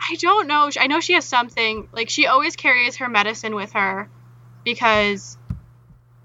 [0.00, 0.70] I don't know.
[0.80, 1.88] I know she has something.
[1.92, 4.08] Like she always carries her medicine with her
[4.64, 5.36] because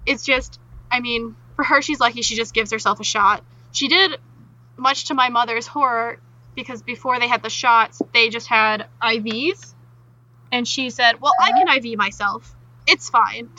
[0.06, 0.58] it's just.
[0.90, 2.22] I mean, for her, she's lucky.
[2.22, 3.42] She just gives herself a shot.
[3.72, 4.12] She did,
[4.76, 6.20] much to my mother's horror,
[6.54, 9.74] because before they had the shots, they just had IVs.
[10.52, 12.54] And she said, Well, I can IV myself.
[12.86, 13.50] It's fine.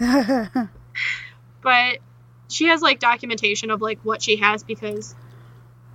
[1.62, 1.98] But
[2.48, 5.14] she has like documentation of like what she has because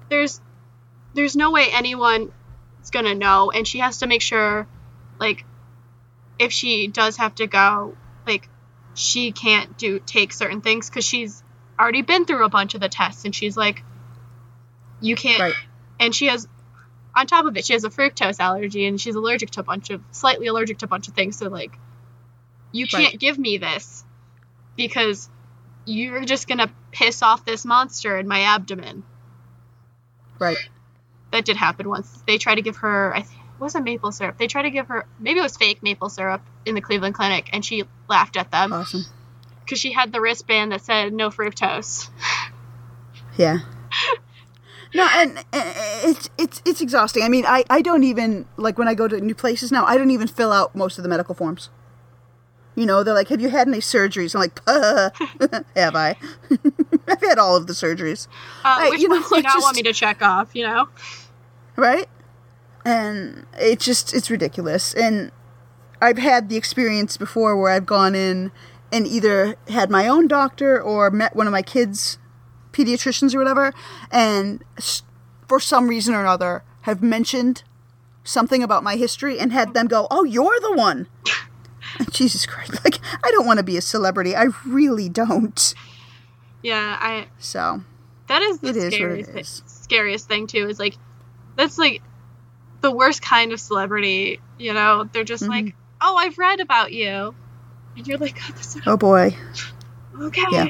[0.09, 0.39] there's
[1.13, 2.31] there's no way anyone
[2.81, 4.65] is gonna know and she has to make sure
[5.19, 5.43] like
[6.39, 7.95] if she does have to go
[8.25, 8.47] like
[8.93, 11.43] she can't do take certain things because she's
[11.79, 13.83] already been through a bunch of the tests and she's like
[15.01, 15.53] you can't Right.
[15.99, 16.47] and she has
[17.15, 19.89] on top of it she has a fructose allergy and she's allergic to a bunch
[19.89, 21.71] of slightly allergic to a bunch of things so like
[22.71, 24.03] you can't give me this
[24.75, 25.29] because
[25.85, 29.03] you're just gonna piss off this monster in my abdomen
[30.39, 30.57] right.
[31.31, 34.37] that did happen once they tried to give her i think it wasn't maple syrup
[34.37, 37.49] they tried to give her maybe it was fake maple syrup in the cleveland clinic
[37.53, 39.05] and she laughed at them Awesome.
[39.67, 42.09] Because she had the wristband that said no fructose
[43.37, 43.59] Yeah.
[44.95, 47.21] No, and it's it's it's exhausting.
[47.21, 49.85] I mean, I I don't even like when I go to new places now.
[49.85, 51.69] I don't even fill out most of the medical forms.
[52.73, 55.09] You know, they're like, "Have you had any surgeries?" I'm like, "Uh,
[55.75, 56.15] "Have I?
[57.07, 58.27] I've had all of the surgeries."
[58.63, 60.55] uh, Hey, which you know, ones do you it not want me to check off
[60.55, 60.87] you know
[61.75, 62.07] right?
[62.85, 64.93] And it's just it's ridiculous.
[64.93, 65.31] And
[66.01, 68.51] I've had the experience before where I've gone in
[68.91, 72.17] and either had my own doctor or met one of my kids'
[72.71, 73.73] pediatricians or whatever,
[74.11, 74.63] and
[75.47, 77.63] for some reason or another have mentioned
[78.23, 81.07] something about my history and had them go, "Oh, you're the one."
[82.11, 82.73] Jesus Christ!
[82.83, 84.35] Like I don't want to be a celebrity.
[84.35, 85.73] I really don't.
[86.61, 87.81] yeah i So
[88.27, 89.63] that is the It is what it scariest, is.
[89.65, 90.95] scariest thing too is like
[91.55, 92.01] that's like
[92.81, 95.77] the worst kind of celebrity you know they're just like mm-hmm.
[96.01, 97.33] oh i've read about you
[97.97, 99.35] and you're like oh, oh boy,
[100.21, 100.67] okay Yeah.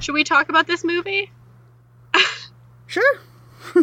[0.00, 1.30] should we talk about this movie
[2.86, 3.20] sure,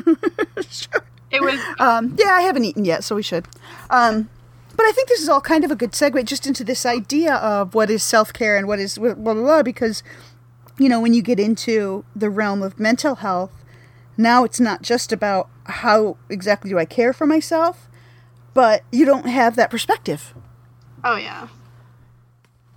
[0.69, 1.05] sure.
[1.31, 3.47] it was Um, yeah, I haven't eaten yet, so we should.
[3.89, 4.29] Um,
[4.75, 7.35] but I think this is all kind of a good segue just into this idea
[7.35, 10.03] of what is self care and what is blah, blah, blah, because,
[10.77, 13.51] you know, when you get into the realm of mental health,
[14.17, 17.87] now it's not just about how exactly do I care for myself,
[18.53, 20.33] but you don't have that perspective.
[21.03, 21.47] oh yeah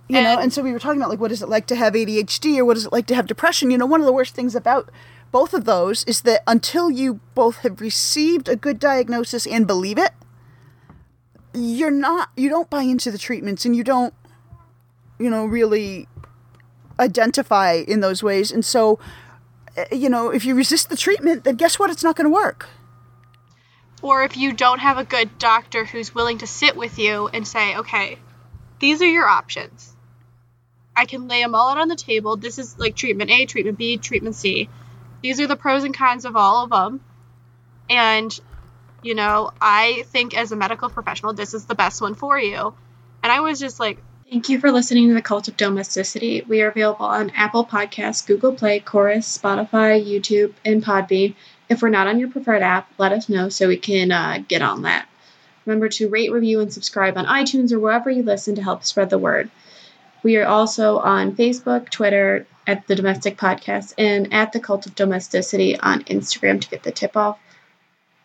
[0.07, 1.75] You know, And- and so we were talking about like what is it like to
[1.75, 3.71] have ADHD or what is it like to have depression?
[3.71, 4.89] You know, one of the worst things about
[5.31, 9.97] both of those is that until you both have received a good diagnosis and believe
[9.97, 10.11] it,
[11.53, 14.13] you're not you don't buy into the treatments and you don't
[15.19, 16.07] you know really
[16.99, 18.51] identify in those ways.
[18.51, 18.99] And so
[19.77, 21.89] eh, you know, if you resist the treatment, then guess what?
[21.89, 22.67] It's not going to work.
[24.03, 27.47] or if you don't have a good doctor who's willing to sit with you and
[27.47, 28.17] say, okay,
[28.79, 29.90] these are your options.
[30.95, 32.35] I can lay them all out on the table.
[32.37, 34.69] This is like treatment A, treatment B, treatment C.
[35.21, 37.01] These are the pros and cons of all of them.
[37.89, 38.37] And,
[39.01, 42.73] you know, I think as a medical professional, this is the best one for you.
[43.23, 43.99] And I was just like,
[44.31, 46.41] Thank you for listening to the Cult of Domesticity.
[46.47, 51.35] We are available on Apple Podcasts, Google Play, Chorus, Spotify, YouTube, and Podbean.
[51.67, 54.61] If we're not on your preferred app, let us know so we can uh, get
[54.61, 55.05] on that.
[55.65, 59.09] Remember to rate, review, and subscribe on iTunes or wherever you listen to help spread
[59.09, 59.51] the word.
[60.23, 64.95] We are also on Facebook, Twitter, at the Domestic Podcast, and at the Cult of
[64.95, 67.39] Domesticity on Instagram to get the tip off.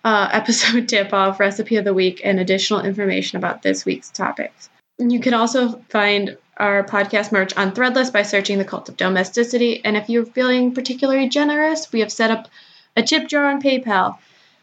[0.05, 4.68] Uh, episode tip off, recipe of the week, and additional information about this week's topics.
[4.99, 9.84] You can also find our podcast merch on Threadless by searching the Cult of Domesticity.
[9.84, 12.49] And if you're feeling particularly generous, we have set up
[12.97, 14.16] a tip jar on PayPal.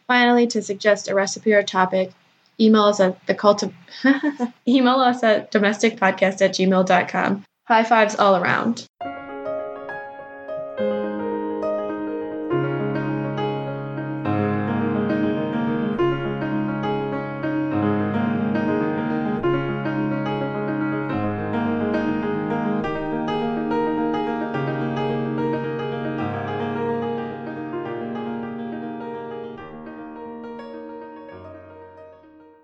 [0.08, 2.12] Finally, to suggest a recipe or topic,
[2.60, 3.74] email us at the cult of
[4.68, 7.44] email us at domesticpodcast at gmail.com.
[7.66, 8.88] High fives all around.